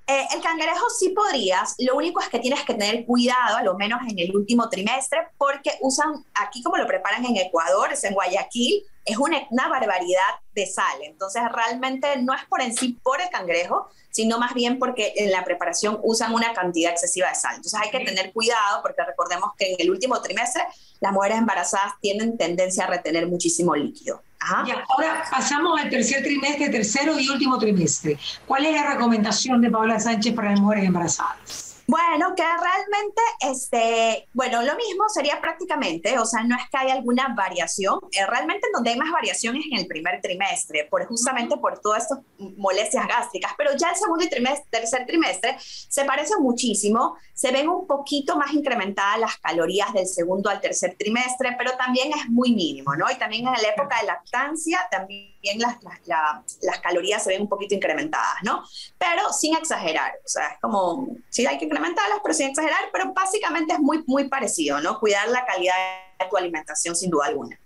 Eh, 0.05 0.27
el 0.36 0.41
cangrejo 0.41 0.89
sí 0.89 1.10
podrías, 1.10 1.75
lo 1.77 1.96
único 1.96 2.19
es 2.19 2.27
que 2.27 2.39
tienes 2.39 2.63
que 2.63 2.74
tener 2.74 3.05
cuidado, 3.05 3.55
a 3.55 3.63
lo 3.63 3.75
menos 3.75 4.01
en 4.10 4.19
el 4.19 4.36
último 4.36 4.67
trimestre, 4.67 5.19
porque 5.38 5.72
usan, 5.81 6.25
aquí 6.34 6.62
como 6.62 6.75
lo 6.75 6.86
preparan 6.88 7.24
en 7.24 7.38
Ecuador, 7.38 7.93
es 7.93 8.03
en 8.03 8.15
Guayaquil, 8.15 8.84
es 9.10 9.18
una, 9.18 9.39
una 9.50 9.68
barbaridad 9.68 10.39
de 10.54 10.66
sal. 10.66 11.00
Entonces 11.04 11.42
realmente 11.51 12.18
no 12.22 12.34
es 12.34 12.44
por 12.46 12.62
en 12.62 12.75
sí 12.75 13.00
por 13.04 13.22
el 13.22 13.30
cangrejo, 13.30 13.89
sino 14.12 14.39
más 14.39 14.54
bien 14.54 14.80
porque 14.80 15.13
en 15.16 15.32
la 15.32 15.44
preparación 15.44 16.00
usan 16.04 16.34
una 16.34 16.54
cantidad 16.54 16.92
excesiva 16.92 17.30
de 17.30 17.36
sal. 17.36 17.56
Entonces 17.56 17.80
hay 17.82 17.89
que 17.92 18.00
tener 18.00 18.32
cuidado 18.34 18.82
porque 18.82 19.04
recordemos 19.04 19.51
que 19.58 19.74
en 19.74 19.75
el 19.80 19.92
último 19.92 20.22
trimestre 20.22 20.63
las 21.00 21.12
mujeres 21.13 21.38
embarazadas 21.38 21.94
tienen 22.01 22.38
tendencia 22.38 22.86
a 22.86 22.88
retener 22.88 23.28
muchísimo 23.28 23.75
líquido. 23.75 24.22
ahora 24.39 25.24
pasamos 25.30 25.80
al 25.80 25.89
tercer 25.89 26.24
trimestre, 26.24 26.70
tercero 26.70 27.20
y 27.20 27.30
último 27.30 27.58
trimestre. 27.58 28.18
¿Cuál 28.46 28.66
es 28.66 28.74
la 28.74 28.94
recomendación 28.94 29.62
de 29.62 29.70
Paula 29.70 30.00
Sánchez 30.00 30.34
para 30.34 30.51
las 30.51 30.60
mujeres 30.60 30.86
embarazadas? 30.86 31.69
Bueno, 31.89 32.36
que 32.36 32.43
realmente, 32.43 33.22
este, 33.39 34.29
bueno, 34.34 34.62
lo 34.62 34.75
mismo 34.75 35.10
sería 35.10 35.41
prácticamente, 35.41 36.19
o 36.19 36.25
sea, 36.25 36.43
no 36.43 36.55
es 36.55 36.69
que 36.69 36.77
haya 36.77 36.93
alguna 36.93 37.34
variación, 37.36 38.00
eh, 38.12 38.27
realmente 38.27 38.67
donde 38.72 38.91
hay 38.91 38.96
más 38.96 39.12
variaciones 39.12 39.65
en 39.72 39.79
el 39.79 39.88
primer 39.88 40.22
trimestre, 40.22 40.88
por, 40.88 41.08
justamente 41.08 41.58
por 41.58 41.79
todas 41.79 42.03
estas 42.03 42.19
molestias 42.58 43.08
gástricas, 43.08 43.53
pero 43.58 43.72
ya 43.75 43.89
el 43.89 43.96
segundo 43.96 44.24
y 44.24 44.29
trimestre, 44.29 44.67
tercer 44.69 45.08
trimestre 45.08 45.58
se 45.60 46.05
parece 46.05 46.36
muchísimo, 46.38 47.17
se 47.34 47.51
ven 47.51 47.67
un 47.67 47.88
poquito 47.88 48.38
más 48.38 48.53
incrementadas 48.53 49.19
las 49.19 49.38
calorías 49.38 49.91
del 49.91 50.05
segundo 50.05 50.51
al 50.51 50.62
tercer 50.62 50.96
trimestre, 50.96 51.55
pero 51.58 51.72
también 51.72 52.12
es 52.12 52.29
muy 52.29 52.51
mínimo, 52.53 52.96
¿no? 52.96 53.10
Y 53.10 53.15
también 53.15 53.48
en 53.48 53.53
la 53.53 53.67
época 53.67 54.00
de 54.00 54.05
lactancia, 54.05 54.88
también 54.91 55.38
las, 55.58 55.77
las, 56.05 56.79
calorías 56.81 57.24
se 57.24 57.29
ven 57.29 57.41
un 57.41 57.50
poquito 57.50 57.75
incrementadas, 57.75 58.36
¿no? 58.43 58.63
Pero 58.98 59.31
sin 59.31 59.55
exagerar, 59.55 60.12
o 60.25 60.27
sea, 60.27 60.48
es 60.50 60.60
como, 60.60 61.08
sí 61.29 61.46
hay 61.46 61.58
que 61.58 61.65
incrementarlas, 61.65 62.19
pero 62.22 62.34
sin 62.34 62.50
exagerar, 62.50 62.89
pero 62.91 63.13
básicamente 63.13 63.74
es 63.74 63.79
muy, 63.79 64.03
muy 64.08 64.27
parecido, 64.27 64.79
¿no? 64.81 65.00
Cuidar 65.00 65.29
la 65.29 65.46
calidad 65.46 65.75
de 66.19 66.25
tu 66.29 66.38
alimentación 66.38 66.96
sin 66.96 67.10
duda 67.10 67.27
alguna. 67.27 67.60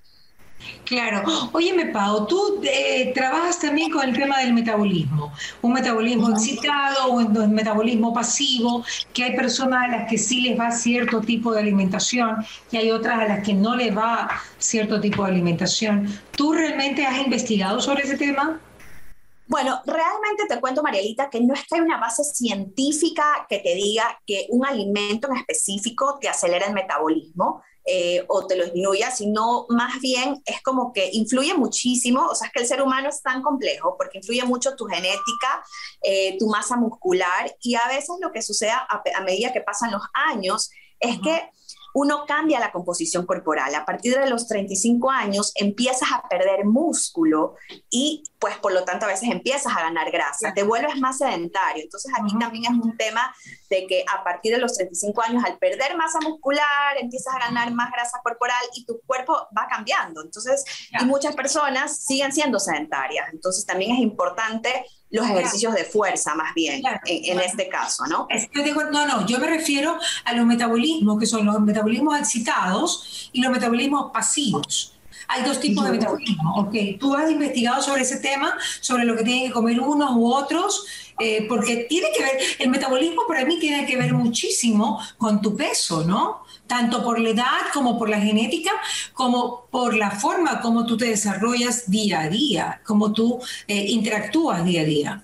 Claro. 0.86 1.24
Óyeme, 1.54 1.88
Pau, 1.88 2.28
tú 2.28 2.62
eh, 2.64 3.12
trabajas 3.16 3.60
también 3.60 3.90
con 3.90 4.08
el 4.08 4.16
tema 4.16 4.40
del 4.40 4.54
metabolismo. 4.54 5.32
Un 5.62 5.74
metabolismo 5.74 6.32
excitado 6.32 7.08
o 7.08 7.14
un 7.14 7.54
metabolismo 7.54 8.14
pasivo, 8.14 8.84
que 9.14 9.24
hay 9.24 9.36
personas 9.36 9.86
a 9.86 9.88
las 9.88 10.10
que 10.10 10.18
sí 10.18 10.42
les 10.42 10.60
va 10.60 10.72
cierto 10.72 11.22
tipo 11.22 11.54
de 11.54 11.62
alimentación 11.62 12.46
y 12.72 12.78
hay 12.78 12.92
otras 12.92 13.20
a 13.20 13.28
las 13.28 13.44
que 13.44 13.54
no 13.54 13.76
les 13.76 13.96
va 13.96 14.30
cierto 14.58 15.00
tipo 15.00 15.24
de 15.24 15.32
alimentación. 15.32 16.08
¿Tú 16.36 16.54
realmente 16.54 17.06
has 17.06 17.18
investigado 17.18 17.80
sobre 17.80 18.04
ese 18.04 18.18
tema? 18.18 18.60
Bueno, 19.48 19.82
realmente 19.86 20.46
te 20.48 20.60
cuento, 20.60 20.82
Marielita, 20.82 21.30
que 21.30 21.42
no 21.42 21.54
es 21.54 21.66
que 21.68 21.76
hay 21.76 21.82
una 21.82 22.00
base 22.00 22.24
científica 22.24 23.46
que 23.50 23.60
te 23.60 23.76
diga 23.76 24.20
que 24.26 24.48
un 24.50 24.66
alimento 24.66 25.28
en 25.30 25.38
específico 25.38 26.18
te 26.20 26.30
acelera 26.30 26.68
el 26.68 26.74
metabolismo. 26.74 27.62
Eh, 27.86 28.24
o 28.30 28.48
te 28.48 28.56
lo 28.56 28.64
disminuya, 28.64 29.12
sino 29.12 29.66
más 29.68 30.00
bien 30.00 30.42
es 30.46 30.62
como 30.62 30.94
que 30.94 31.10
influye 31.12 31.54
muchísimo, 31.54 32.28
o 32.28 32.34
sea, 32.34 32.48
es 32.48 32.54
que 32.54 32.62
el 32.62 32.68
ser 32.68 32.82
humano 32.82 33.10
es 33.10 33.22
tan 33.22 33.42
complejo 33.42 33.98
porque 33.98 34.20
influye 34.20 34.42
mucho 34.46 34.74
tu 34.78 34.86
genética, 34.86 35.66
eh, 36.02 36.38
tu 36.40 36.48
masa 36.48 36.78
muscular 36.78 37.54
y 37.62 37.76
a 37.76 37.86
veces 37.90 38.16
lo 38.22 38.32
que 38.32 38.42
sucede 38.42 38.72
a, 38.72 39.22
medida 39.26 39.52
que 39.52 39.60
pasan 39.60 39.92
los 39.92 40.02
años 40.14 40.72
es 40.98 41.20
que 41.20 41.50
uno 41.94 42.26
cambia 42.26 42.60
la 42.60 42.72
composición 42.72 43.26
corporal. 43.26 43.74
A 43.76 43.86
partir 43.86 44.18
de 44.18 44.30
los 44.30 44.48
35 44.48 45.12
años 45.12 45.52
empiezas 45.56 46.10
a 46.12 46.28
perder 46.28 46.66
músculo 46.66 47.56
y 47.90 48.24
pues 48.40 48.58
por 48.58 48.74
lo 48.74 48.84
tanto 48.84 49.06
a 49.06 49.10
veces 49.10 49.30
empiezas 49.30 49.76
a 49.76 49.82
ganar 49.82 50.12
grasa, 50.12 50.54
te 50.54 50.64
vuelves 50.64 50.98
más 51.00 51.20
sedentario. 51.20 51.84
Entonces 51.84 52.12
aquí 52.20 52.38
también 52.38 52.66
es 52.66 52.72
un 52.72 52.98
tema 52.98 53.34
de 53.70 53.86
que 53.88 54.04
a 54.12 54.24
partir 54.24 54.54
de 54.54 54.60
los 54.60 54.76
35 54.76 55.22
años 55.24 55.44
al 55.46 55.58
perder 55.58 55.96
masa 55.96 56.20
muscular 56.20 56.98
empiezas 57.00 57.36
a 57.36 57.40
ganar 57.40 57.72
más 57.72 57.92
grasa 57.92 58.20
corporal 58.24 58.62
y 58.76 58.86
tu 58.86 59.00
cuerpo 59.06 59.48
va 59.58 59.68
cambiando. 59.70 60.22
Entonces, 60.22 60.66
y 61.00 61.06
muchas 61.06 61.36
personas 61.36 61.98
siguen 61.98 62.32
siendo 62.32 62.60
sedentarias. 62.60 63.28
Entonces 63.32 63.66
también 63.66 63.92
es 63.92 64.00
importante 64.00 64.86
los 65.14 65.30
ejercicios 65.30 65.76
de 65.76 65.86
fuerza 65.86 66.34
más 66.34 66.54
bien, 66.56 66.82
en, 67.06 67.40
este 67.40 67.70
caso, 67.70 68.06
¿no? 68.08 68.28
no, 68.92 69.06
no, 69.06 69.26
yo 69.28 69.40
me 69.40 69.48
refiero 69.48 69.98
a 70.26 70.34
los 70.34 70.46
metabolismos, 70.46 71.20
que 71.20 71.28
son 71.28 71.46
los 71.46 71.60
metabolismos 71.62 72.20
excitados 72.20 73.30
y 73.32 73.42
los 73.42 73.52
metabolismos 73.52 74.12
pasivos. 74.12 74.94
Hay 75.28 75.44
dos 75.44 75.60
tipos 75.60 75.86
de 75.86 75.92
metabolismo. 75.92 76.56
Ok, 76.58 76.76
tú 77.00 77.16
has 77.16 77.30
investigado 77.30 77.82
sobre 77.82 78.02
ese 78.02 78.18
tema, 78.18 78.58
sobre 78.82 79.06
lo 79.06 79.16
que 79.16 79.24
tienen 79.24 79.48
que 79.48 79.54
comer 79.54 79.80
unos 79.80 80.12
u 80.16 80.34
otros, 80.34 80.86
eh, 81.20 81.46
porque 81.48 81.86
tiene 81.90 82.08
que 82.16 82.24
ver, 82.24 82.40
el 82.60 82.70
metabolismo 82.70 83.24
para 83.28 83.46
mí 83.46 83.60
tiene 83.60 83.86
que 83.86 83.98
ver 83.98 84.14
muchísimo 84.14 85.00
con 85.18 85.42
tu 85.42 85.56
peso, 85.56 86.04
¿no? 86.04 86.44
tanto 86.68 87.04
por 87.04 87.20
la 87.20 87.30
edad 87.30 87.62
como 87.74 88.00
por 88.00 88.10
la 88.10 88.20
genética, 88.20 88.72
como 89.14 89.68
por 89.70 89.96
la 89.96 90.12
forma 90.12 90.62
como 90.62 90.86
tú 90.86 90.98
te 90.98 91.06
desarrollas 91.06 91.90
día 91.90 92.22
a 92.22 92.30
día, 92.30 92.82
como 92.84 93.12
tú 93.14 93.40
eh, 93.68 93.86
interactúas 93.90 94.66
día 94.66 94.82
a 94.82 94.86
día. 94.86 95.24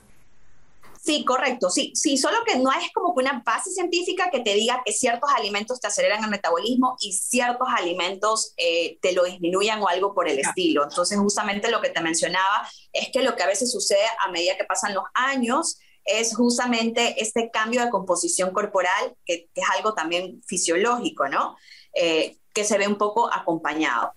Sí, 1.09 1.25
correcto, 1.25 1.71
sí, 1.71 1.91
sí, 1.95 2.17
solo 2.19 2.37
que 2.45 2.59
no 2.59 2.69
es 2.71 2.93
como 2.93 3.15
que 3.15 3.23
una 3.23 3.41
base 3.43 3.71
científica 3.71 4.29
que 4.31 4.41
te 4.41 4.53
diga 4.53 4.83
que 4.85 4.93
ciertos 4.93 5.27
alimentos 5.35 5.79
te 5.79 5.87
aceleran 5.87 6.23
el 6.23 6.29
metabolismo 6.29 6.97
y 6.99 7.13
ciertos 7.13 7.67
alimentos 7.75 8.53
eh, 8.57 8.99
te 9.01 9.13
lo 9.13 9.23
disminuyan 9.23 9.81
o 9.81 9.87
algo 9.87 10.13
por 10.13 10.29
el 10.29 10.37
estilo. 10.37 10.83
Entonces, 10.83 11.17
justamente 11.17 11.71
lo 11.71 11.81
que 11.81 11.89
te 11.89 12.01
mencionaba 12.01 12.69
es 12.93 13.09
que 13.11 13.23
lo 13.23 13.35
que 13.35 13.41
a 13.41 13.47
veces 13.47 13.71
sucede 13.71 14.03
a 14.23 14.29
medida 14.29 14.55
que 14.55 14.65
pasan 14.65 14.93
los 14.93 15.05
años 15.15 15.79
es 16.05 16.35
justamente 16.35 17.15
este 17.19 17.49
cambio 17.49 17.83
de 17.83 17.89
composición 17.89 18.51
corporal, 18.51 19.15
que, 19.25 19.49
es 19.51 19.65
algo 19.77 19.95
también 19.95 20.43
fisiológico, 20.45 21.27
¿no? 21.27 21.57
Eh, 21.91 22.37
que 22.53 22.63
se 22.63 22.77
ve 22.77 22.87
un 22.87 22.99
poco 22.99 23.33
acompañado. 23.33 24.13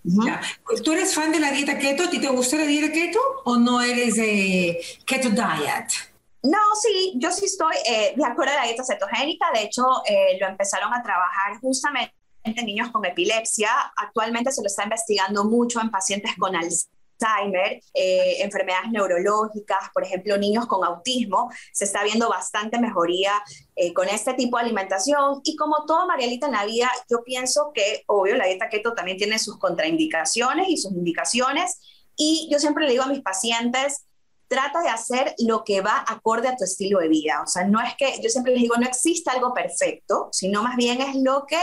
¿Tú 0.83 0.91
eres 0.91 1.15
fan 1.15 1.31
de 1.31 1.39
la 1.39 1.49
dieta 1.49 1.79
keto? 1.79 2.03
¿A 2.03 2.09
ti 2.11 2.21
te 2.21 2.29
gusta 2.29 2.57
la 2.57 2.67
dieta 2.67 2.93
keto 2.93 3.19
o 3.45 3.57
no 3.57 3.81
eres 3.81 4.15
de 4.15 4.79
keto 5.07 5.31
diet? 5.31 6.12
No, 6.43 6.59
sí, 6.81 7.13
yo 7.15 7.31
sí 7.31 7.45
estoy 7.45 7.75
eh, 7.85 8.13
de 8.15 8.25
acuerdo 8.25 8.53
a 8.53 8.57
la 8.57 8.63
dieta 8.65 8.83
cetogénica. 8.83 9.47
De 9.53 9.63
hecho, 9.63 9.83
eh, 10.05 10.37
lo 10.39 10.47
empezaron 10.47 10.93
a 10.93 11.01
trabajar 11.01 11.59
justamente 11.61 12.13
en 12.43 12.65
niños 12.65 12.91
con 12.91 13.05
epilepsia. 13.05 13.71
Actualmente 13.95 14.51
se 14.51 14.61
lo 14.61 14.67
está 14.67 14.83
investigando 14.83 15.45
mucho 15.45 15.79
en 15.79 15.89
pacientes 15.89 16.33
con 16.37 16.55
Alzheimer 16.55 17.81
eh, 17.93 18.43
enfermedades 18.43 18.91
neurológicas, 18.91 19.89
por 19.93 20.03
ejemplo, 20.03 20.37
niños 20.37 20.65
con 20.67 20.83
autismo, 20.83 21.49
se 21.71 21.85
está 21.85 22.03
viendo 22.03 22.29
bastante 22.29 22.79
mejoría 22.79 23.31
eh, 23.75 23.93
con 23.93 24.09
este 24.09 24.33
tipo 24.33 24.57
de 24.57 24.63
alimentación. 24.63 25.41
Y 25.43 25.55
como 25.55 25.85
todo, 25.85 26.07
Marielita, 26.07 26.47
en 26.47 26.53
la 26.53 26.65
vida, 26.65 26.89
yo 27.09 27.23
pienso 27.23 27.71
que, 27.73 28.03
obvio, 28.07 28.35
la 28.35 28.45
dieta 28.45 28.69
keto 28.69 28.93
también 28.93 29.17
tiene 29.17 29.39
sus 29.39 29.57
contraindicaciones 29.57 30.67
y 30.69 30.77
sus 30.77 30.91
indicaciones. 30.91 31.79
Y 32.15 32.49
yo 32.51 32.59
siempre 32.59 32.85
le 32.85 32.91
digo 32.91 33.03
a 33.03 33.07
mis 33.07 33.21
pacientes, 33.21 34.05
trata 34.53 34.81
de 34.81 34.89
hacer 34.89 35.33
lo 35.39 35.63
que 35.63 35.81
va 35.81 36.05
acorde 36.07 36.47
a 36.47 36.55
tu 36.55 36.63
estilo 36.63 36.99
de 36.99 37.07
vida. 37.07 37.41
O 37.43 37.47
sea, 37.47 37.65
no 37.65 37.81
es 37.81 37.95
que, 37.95 38.21
yo 38.21 38.29
siempre 38.29 38.53
les 38.53 38.61
digo, 38.61 38.75
no 38.77 38.85
existe 38.85 39.31
algo 39.31 39.51
perfecto, 39.51 40.29
sino 40.31 40.61
más 40.61 40.75
bien 40.75 41.01
es 41.01 41.15
lo 41.15 41.45
que 41.47 41.57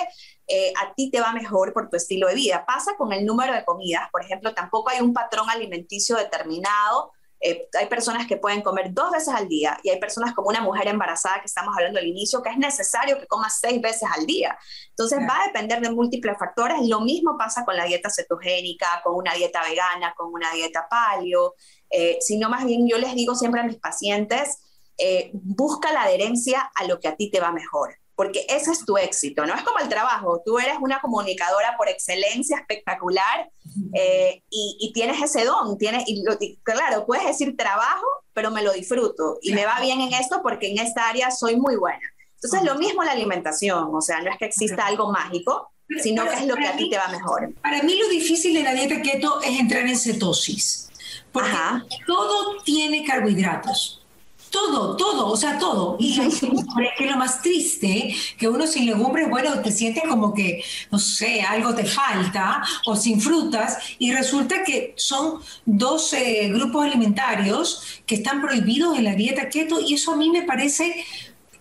eh, 0.49 0.73
a 0.77 0.93
ti 0.95 1.09
te 1.09 1.21
va 1.21 1.33
mejor 1.33 1.73
por 1.73 1.89
tu 1.89 1.97
estilo 1.97 2.27
de 2.27 2.35
vida. 2.35 2.67
Pasa 2.67 2.97
con 2.99 3.13
el 3.13 3.25
número 3.25 3.55
de 3.55 3.65
comidas, 3.65 4.11
por 4.11 4.25
ejemplo, 4.25 4.55
tampoco 4.55 4.91
hay 4.91 5.01
un 5.01 5.15
patrón 5.15 5.49
alimenticio 5.49 6.17
determinado. 6.17 7.13
Eh, 7.39 7.69
hay 7.79 7.87
personas 7.87 8.27
que 8.27 8.37
pueden 8.37 8.61
comer 8.61 8.93
dos 8.93 9.13
veces 9.13 9.33
al 9.33 9.47
día 9.47 9.79
y 9.85 9.91
hay 9.91 10.01
personas 10.01 10.35
como 10.35 10.49
una 10.49 10.61
mujer 10.61 10.89
embarazada 10.89 11.41
que 11.41 11.47
estamos 11.47 11.75
hablando 11.75 11.99
al 12.01 12.07
inicio 12.07 12.43
que 12.43 12.51
es 12.51 12.59
necesario 12.59 13.19
que 13.19 13.27
coma 13.29 13.49
seis 13.51 13.81
veces 13.81 14.09
al 14.15 14.27
día. 14.27 14.59
Entonces 14.89 15.21
va 15.21 15.45
a 15.45 15.47
depender 15.47 15.81
de 15.81 15.93
múltiples 15.93 16.37
factores. 16.37 16.81
Lo 16.89 17.01
mismo 17.01 17.39
pasa 17.39 17.65
con 17.65 17.77
la 17.77 17.85
dieta 17.85 18.11
cetogénica, 18.11 19.01
con 19.05 19.15
una 19.15 19.33
dieta 19.35 19.63
vegana, 19.63 20.13
con 20.17 20.33
una 20.35 20.51
dieta 20.53 20.89
paleo, 20.91 21.55
eh, 21.91 22.19
sino 22.21 22.49
más 22.49 22.65
bien 22.65 22.89
yo 22.89 22.99
les 22.99 23.15
digo 23.15 23.35
siempre 23.35 23.61
a 23.61 23.65
mis 23.65 23.77
pacientes, 23.77 24.59
busca 25.33 25.93
la 25.93 26.03
adherencia 26.03 26.71
a 26.75 26.85
lo 26.85 27.01
que 27.01 27.09
a 27.09 27.17
ti 27.17 27.31
te 27.31 27.41
va 27.41 27.53
mejor 27.53 27.97
porque 28.21 28.45
ese 28.51 28.71
es 28.71 28.85
tu 28.85 28.99
éxito, 28.99 29.47
¿no? 29.47 29.55
Es 29.55 29.63
como 29.63 29.79
el 29.79 29.89
trabajo, 29.89 30.43
tú 30.45 30.59
eres 30.59 30.75
una 30.79 31.01
comunicadora 31.01 31.75
por 31.79 31.89
excelencia 31.89 32.59
espectacular 32.59 33.49
eh, 33.95 34.43
y, 34.51 34.93
tienes 34.93 35.23
ese 35.23 35.47
don, 35.47 35.79
tienes, 35.79 36.05
y, 36.07 36.23
claro, 36.63 37.07
puedes 37.07 37.25
decir 37.25 37.57
trabajo, 37.57 38.05
pero 38.35 38.51
me 38.51 38.63
lo 38.63 38.75
disfruto 38.75 39.39
y 39.41 39.55
me 39.55 39.65
va 39.65 39.81
bien 39.81 40.03
en 40.03 40.13
esto 40.13 40.43
porque 40.43 40.71
en 40.71 40.81
esta 40.81 41.09
área 41.09 41.31
soy 41.31 41.57
muy 41.57 41.77
buena. 41.77 42.07
Entonces, 42.35 42.63
lo 42.63 42.79
mismo 42.79 43.03
la 43.05 43.13
alimentación, 43.13 43.89
o 43.91 44.03
sea, 44.03 44.21
no 44.21 44.31
es 44.31 44.37
que 44.37 44.45
exista 44.45 44.87
algo 44.87 45.11
mágico, 45.11 45.71
sino 46.03 46.29
que 46.29 46.35
es 46.35 46.47
lo 46.47 46.57
que 46.57 46.67
a 46.67 46.77
ti 46.77 46.91
te 46.91 46.99
va 46.99 47.09
mejor. 47.09 47.55
Para 47.63 47.83
mí 47.83 47.97
lo 47.97 48.07
difícil 48.11 48.53
de 48.53 48.65
la 48.65 48.75
dieta 48.75 49.01
keto 49.01 49.41
es 49.41 49.59
entrar 49.59 49.87
en 49.87 49.97
cetosis, 49.97 50.90
porque 51.33 51.51
todo 52.07 52.63
tiene 52.65 53.05
carbohidratos 53.05 53.97
Todo, 54.51 54.97
todo, 54.97 55.29
o 55.29 55.37
sea, 55.37 55.59
todo. 55.59 55.97
Y 56.01 56.19
que 56.99 57.07
lo 57.07 57.17
más 57.17 57.41
triste, 57.41 58.13
que 58.37 58.49
uno 58.49 58.67
sin 58.67 58.85
legumbres, 58.85 59.31
bueno, 59.31 59.61
te 59.61 59.71
sientes 59.71 60.03
como 60.09 60.35
que, 60.35 60.65
no 60.91 60.99
sé, 60.99 61.43
algo 61.43 61.73
te 61.73 61.85
falta, 61.85 62.61
o 62.85 62.97
sin 62.97 63.21
frutas, 63.21 63.79
y 64.01 64.13
resulta 64.13 64.65
que 64.65 64.95
son 64.97 65.41
dos 65.65 66.13
grupos 66.49 66.85
alimentarios 66.85 68.03
que 68.07 68.17
están 68.17 68.41
prohibidos 68.41 68.99
en 68.99 69.05
la 69.05 69.15
dieta 69.15 69.49
keto, 69.49 69.81
y 69.81 69.95
eso 69.95 70.13
a 70.15 70.17
mí 70.17 70.31
me 70.31 70.43
parece 70.43 71.05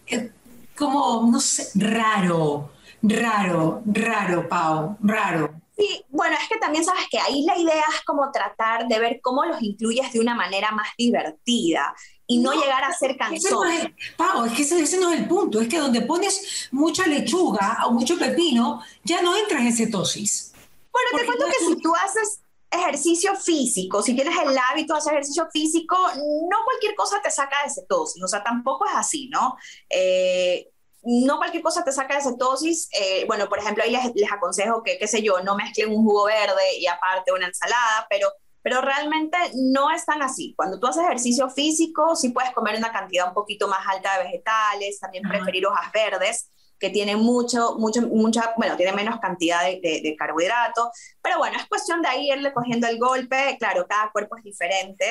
eh, 0.07 0.31
como, 0.75 1.29
no 1.31 1.39
sé, 1.39 1.69
raro, 1.75 2.71
raro, 3.03 3.83
raro, 3.85 4.49
Pau, 4.49 4.97
raro. 5.03 5.53
Sí, 5.79 6.03
bueno, 6.09 6.35
es 6.35 6.49
que 6.49 6.57
también 6.57 6.83
sabes 6.83 7.05
que 7.09 7.17
ahí 7.19 7.43
la 7.43 7.57
idea 7.57 7.85
es 7.95 8.03
como 8.03 8.29
tratar 8.33 8.85
de 8.89 8.99
ver 8.99 9.21
cómo 9.23 9.45
los 9.45 9.61
incluyes 9.61 10.11
de 10.11 10.19
una 10.19 10.35
manera 10.35 10.71
más 10.71 10.89
divertida 10.97 11.95
y 12.27 12.39
no, 12.39 12.51
llegar 12.51 12.83
a 12.83 12.91
ser 12.91 13.15
cansón. 13.15 13.95
Pau, 14.17 14.43
es 14.43 14.51
que 14.51 14.63
ese, 14.63 14.99
no 14.99 15.09
es 15.09 15.19
el 15.19 15.27
punto, 15.29 15.61
es 15.61 15.69
que 15.69 15.79
donde 15.79 16.01
pones 16.01 16.67
mucha 16.71 17.07
lechuga 17.07 17.77
o 17.85 17.91
mucho 17.91 18.19
pepino, 18.19 18.83
ya 19.05 19.21
no 19.21 19.37
entras 19.37 19.61
en 19.61 19.73
cetosis. 19.73 20.51
Bueno, 20.91 21.09
te 21.17 21.25
cuento 21.25 21.45
que 21.45 21.65
si 21.65 21.81
tú 21.81 21.95
haces 21.95 22.41
ejercicio 22.69 23.33
físico, 23.37 24.03
si 24.03 24.13
tienes 24.13 24.35
el 24.37 24.57
hábito 24.57 24.93
de 24.93 24.99
hacer 24.99 25.13
ejercicio 25.13 25.47
físico, 25.49 25.95
no 26.17 26.57
cualquier 26.65 26.93
cosa 26.95 27.21
te 27.23 27.31
saca 27.31 27.63
de 27.63 27.73
cetosis, 27.73 28.21
o 28.21 28.27
sea, 28.27 28.43
tampoco 28.43 28.85
es 28.85 28.95
así, 28.95 29.29
¿no? 29.29 29.55
Eh, 29.89 30.69
no 31.03 31.37
cualquier 31.37 31.63
cosa 31.63 31.83
te 31.83 31.91
saca 31.91 32.15
de 32.15 32.21
cetosis. 32.21 32.89
Eh, 32.91 33.25
bueno, 33.27 33.47
por 33.47 33.59
ejemplo, 33.59 33.83
ahí 33.83 33.91
les, 33.91 34.13
les, 34.15 34.31
aconsejo 34.31 34.83
que, 34.83 34.97
qué 34.97 35.07
sé 35.07 35.21
yo, 35.21 35.41
no 35.41 35.55
mezclen 35.55 35.89
un 35.89 36.03
jugo 36.03 36.25
verde 36.25 36.77
y 36.77 36.87
aparte 36.87 37.31
una 37.31 37.47
ensalada, 37.47 38.05
pero, 38.09 38.29
pero 38.61 38.81
realmente 38.81 39.37
no 39.55 39.91
es 39.91 40.05
tan 40.05 40.21
así. 40.21 40.53
Cuando 40.55 40.79
tú 40.79 40.87
haces 40.87 41.03
ejercicio 41.03 41.49
físico, 41.49 42.15
sí 42.15 42.29
puedes 42.29 42.51
comer 42.51 42.77
una 42.77 42.91
cantidad 42.91 43.27
un 43.27 43.33
poquito 43.33 43.67
más 43.67 43.85
alta 43.87 44.17
de 44.17 44.25
vegetales, 44.25 44.99
también 44.99 45.23
preferir 45.27 45.65
hojas 45.65 45.91
verdes 45.91 46.49
que 46.79 46.89
tiene 46.89 47.15
mucho, 47.15 47.75
mucho, 47.77 48.01
mucha, 48.03 48.53
bueno, 48.57 48.77
tiene 48.77 48.93
menos 48.93 49.19
cantidad 49.19 49.63
de, 49.63 49.79
de, 49.81 50.15
carbohidratos, 50.17 50.89
pero 51.21 51.37
bueno, 51.37 51.57
es 51.57 51.67
cuestión 51.67 52.01
de 52.01 52.07
ahí 52.07 52.31
irle 52.31 52.53
cogiendo 52.53 52.87
el 52.87 52.97
golpe, 52.97 53.57
claro, 53.59 53.85
cada 53.87 54.11
cuerpo 54.11 54.37
es 54.37 54.43
diferente, 54.43 55.05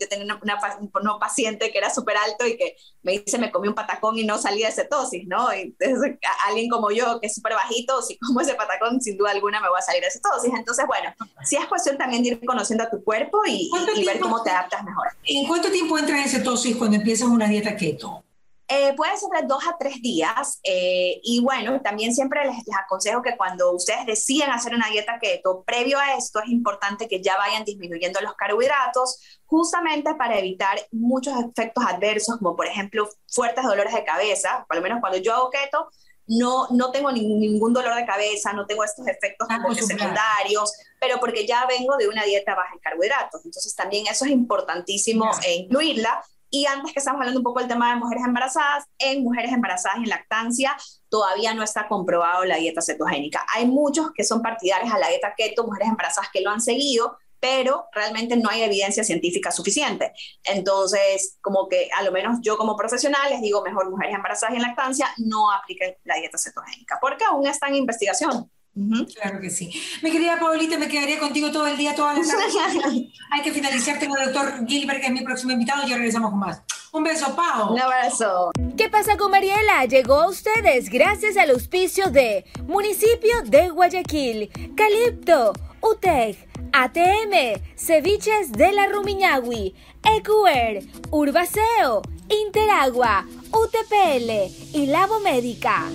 yo 0.00 0.08
tenía 0.08 0.24
una, 0.24 0.40
una, 0.42 1.18
paciente 1.18 1.70
que 1.70 1.78
era 1.78 1.90
súper 1.90 2.16
alto 2.16 2.46
y 2.46 2.56
que 2.56 2.76
me 3.02 3.18
dice, 3.18 3.38
me 3.38 3.50
comí 3.50 3.68
un 3.68 3.74
patacón 3.74 4.18
y 4.18 4.24
no 4.24 4.38
salí 4.38 4.62
de 4.62 4.70
cetosis, 4.70 5.26
¿no? 5.26 5.52
Y 5.54 5.74
entonces, 5.78 6.18
alguien 6.46 6.68
como 6.70 6.90
yo, 6.90 7.20
que 7.20 7.26
es 7.26 7.34
súper 7.34 7.54
bajito, 7.54 8.00
si 8.02 8.16
como 8.18 8.40
ese 8.40 8.54
patacón, 8.54 9.00
sin 9.00 9.16
duda 9.16 9.32
alguna 9.32 9.60
me 9.60 9.68
voy 9.68 9.78
a 9.78 9.82
salir 9.82 10.02
de 10.02 10.10
cetosis, 10.10 10.52
entonces, 10.54 10.86
bueno, 10.86 11.12
sí 11.44 11.56
es 11.56 11.66
cuestión 11.66 11.98
también 11.98 12.22
de 12.22 12.30
ir 12.30 12.44
conociendo 12.44 12.84
a 12.84 12.90
tu 12.90 13.02
cuerpo 13.02 13.40
y, 13.46 13.70
y 13.96 14.04
ver 14.04 14.20
cómo 14.20 14.42
te 14.42 14.50
adaptas 14.50 14.84
mejor. 14.84 15.08
¿En 15.24 15.46
cuánto 15.46 15.70
tiempo 15.70 15.98
entras 15.98 16.20
en 16.20 16.28
cetosis 16.28 16.76
cuando 16.76 16.96
empiezas 16.96 17.28
una 17.28 17.48
dieta 17.48 17.76
keto? 17.76 18.24
Eh, 18.72 18.94
puede 18.96 19.16
ser 19.16 19.30
de 19.30 19.48
dos 19.48 19.66
a 19.66 19.76
tres 19.76 20.00
días. 20.00 20.60
Eh, 20.62 21.20
y 21.24 21.40
bueno, 21.40 21.80
también 21.82 22.14
siempre 22.14 22.44
les, 22.44 22.56
aconsejo 22.84 23.20
que 23.20 23.36
cuando 23.36 23.72
ustedes 23.72 24.06
deciden 24.06 24.50
hacer 24.50 24.74
una 24.74 24.88
dieta 24.88 25.18
keto, 25.20 25.64
previo 25.64 25.98
a 25.98 26.14
esto 26.14 26.40
es 26.40 26.48
importante 26.50 27.08
que 27.08 27.20
ya 27.20 27.36
vayan 27.36 27.64
disminuyendo 27.64 28.20
los 28.20 28.34
carbohidratos, 28.34 29.40
justamente 29.44 30.14
para 30.14 30.38
evitar 30.38 30.78
muchos 30.92 31.34
efectos 31.40 31.84
adversos, 31.84 32.36
como 32.38 32.54
por 32.54 32.68
ejemplo 32.68 33.08
fuertes 33.26 33.64
dolores 33.64 33.92
de 33.92 34.04
cabeza. 34.04 34.64
Por 34.68 34.76
lo 34.76 34.82
menos 34.82 35.00
cuando 35.00 35.18
yo 35.18 35.34
hago 35.34 35.50
keto, 35.50 35.88
no, 36.28 36.68
no 36.70 36.92
tengo 36.92 37.10
ningún 37.10 37.72
dolor 37.72 37.96
de 37.96 38.06
cabeza, 38.06 38.52
no 38.52 38.66
tengo 38.66 38.84
estos 38.84 39.04
efectos 39.08 39.48
ah, 39.50 39.58
secundarios, 39.74 40.72
pero 41.00 41.18
porque 41.18 41.44
ya 41.44 41.66
vengo 41.66 41.96
de 41.96 42.06
una 42.06 42.22
dieta 42.22 42.54
baja 42.54 42.72
en 42.72 42.78
carbohidratos. 42.78 43.44
Entonces 43.44 43.74
también 43.74 44.06
eso 44.06 44.26
es 44.26 44.30
importantísimo 44.30 45.28
eh, 45.44 45.54
incluirla. 45.54 46.22
Y 46.50 46.66
antes 46.66 46.92
que 46.92 46.98
estamos 46.98 47.20
hablando 47.20 47.40
un 47.40 47.44
poco 47.44 47.60
del 47.60 47.68
tema 47.68 47.90
de 47.90 47.96
mujeres 47.96 48.24
embarazadas, 48.24 48.84
en 48.98 49.22
mujeres 49.22 49.52
embarazadas 49.52 49.98
en 49.98 50.08
lactancia 50.08 50.76
todavía 51.08 51.54
no 51.54 51.62
está 51.62 51.88
comprobado 51.88 52.44
la 52.44 52.56
dieta 52.56 52.82
cetogénica. 52.82 53.46
Hay 53.54 53.66
muchos 53.66 54.10
que 54.12 54.24
son 54.24 54.42
partidarios 54.42 54.92
a 54.92 54.98
la 54.98 55.08
dieta 55.08 55.34
keto, 55.36 55.64
mujeres 55.64 55.88
embarazadas 55.88 56.30
que 56.32 56.40
lo 56.40 56.50
han 56.50 56.60
seguido, 56.60 57.16
pero 57.40 57.86
realmente 57.92 58.36
no 58.36 58.50
hay 58.50 58.62
evidencia 58.62 59.02
científica 59.02 59.50
suficiente. 59.50 60.12
Entonces, 60.44 61.38
como 61.40 61.68
que 61.68 61.88
a 61.96 62.02
lo 62.02 62.12
menos 62.12 62.38
yo 62.42 62.56
como 62.56 62.76
profesional 62.76 63.30
les 63.30 63.40
digo, 63.40 63.62
mejor 63.62 63.90
mujeres 63.90 64.14
embarazadas 64.14 64.54
en 64.54 64.62
lactancia 64.62 65.08
no 65.18 65.50
apliquen 65.50 65.96
la 66.04 66.16
dieta 66.16 66.36
cetogénica, 66.36 66.98
porque 67.00 67.24
aún 67.24 67.46
está 67.46 67.68
en 67.68 67.76
investigación. 67.76 68.50
Claro 68.74 69.40
que 69.40 69.50
sí. 69.50 69.70
Mi 70.02 70.10
querida 70.10 70.38
Paulita, 70.38 70.78
me 70.78 70.88
quedaría 70.88 71.18
contigo 71.18 71.50
todo 71.50 71.66
el 71.66 71.76
día, 71.76 71.94
toda 71.94 72.14
la 72.14 72.20
tarde. 72.20 73.12
Hay 73.32 73.42
que 73.42 73.52
finalizar. 73.52 73.98
Tengo 73.98 74.16
al 74.16 74.32
doctor 74.32 74.66
Gilbert, 74.66 75.00
que 75.00 75.06
es 75.06 75.12
mi 75.12 75.22
próximo 75.22 75.52
invitado, 75.52 75.86
y 75.86 75.90
ya 75.90 75.96
regresamos 75.96 76.30
con 76.30 76.38
más. 76.38 76.62
Un 76.92 77.04
beso, 77.04 77.34
Pau. 77.36 77.72
Un 77.72 77.80
abrazo. 77.80 78.50
¿Qué 78.76 78.88
pasa 78.88 79.16
con 79.16 79.30
Mariela? 79.30 79.84
Llegó 79.84 80.14
a 80.14 80.28
ustedes 80.28 80.88
gracias 80.88 81.36
al 81.36 81.50
auspicio 81.50 82.10
de 82.10 82.44
Municipio 82.66 83.42
de 83.44 83.68
Guayaquil, 83.68 84.50
Calipto, 84.74 85.52
UTEC, 85.82 86.48
ATM, 86.72 87.60
Ceviches 87.76 88.52
de 88.52 88.72
la 88.72 88.86
Rumiñahui, 88.88 89.74
EQR, 90.02 90.82
Urbaceo, 91.10 92.02
Interagua, 92.28 93.26
UTPL 93.52 94.76
y 94.76 94.86
Labo 94.86 95.20
Médica. 95.20 95.86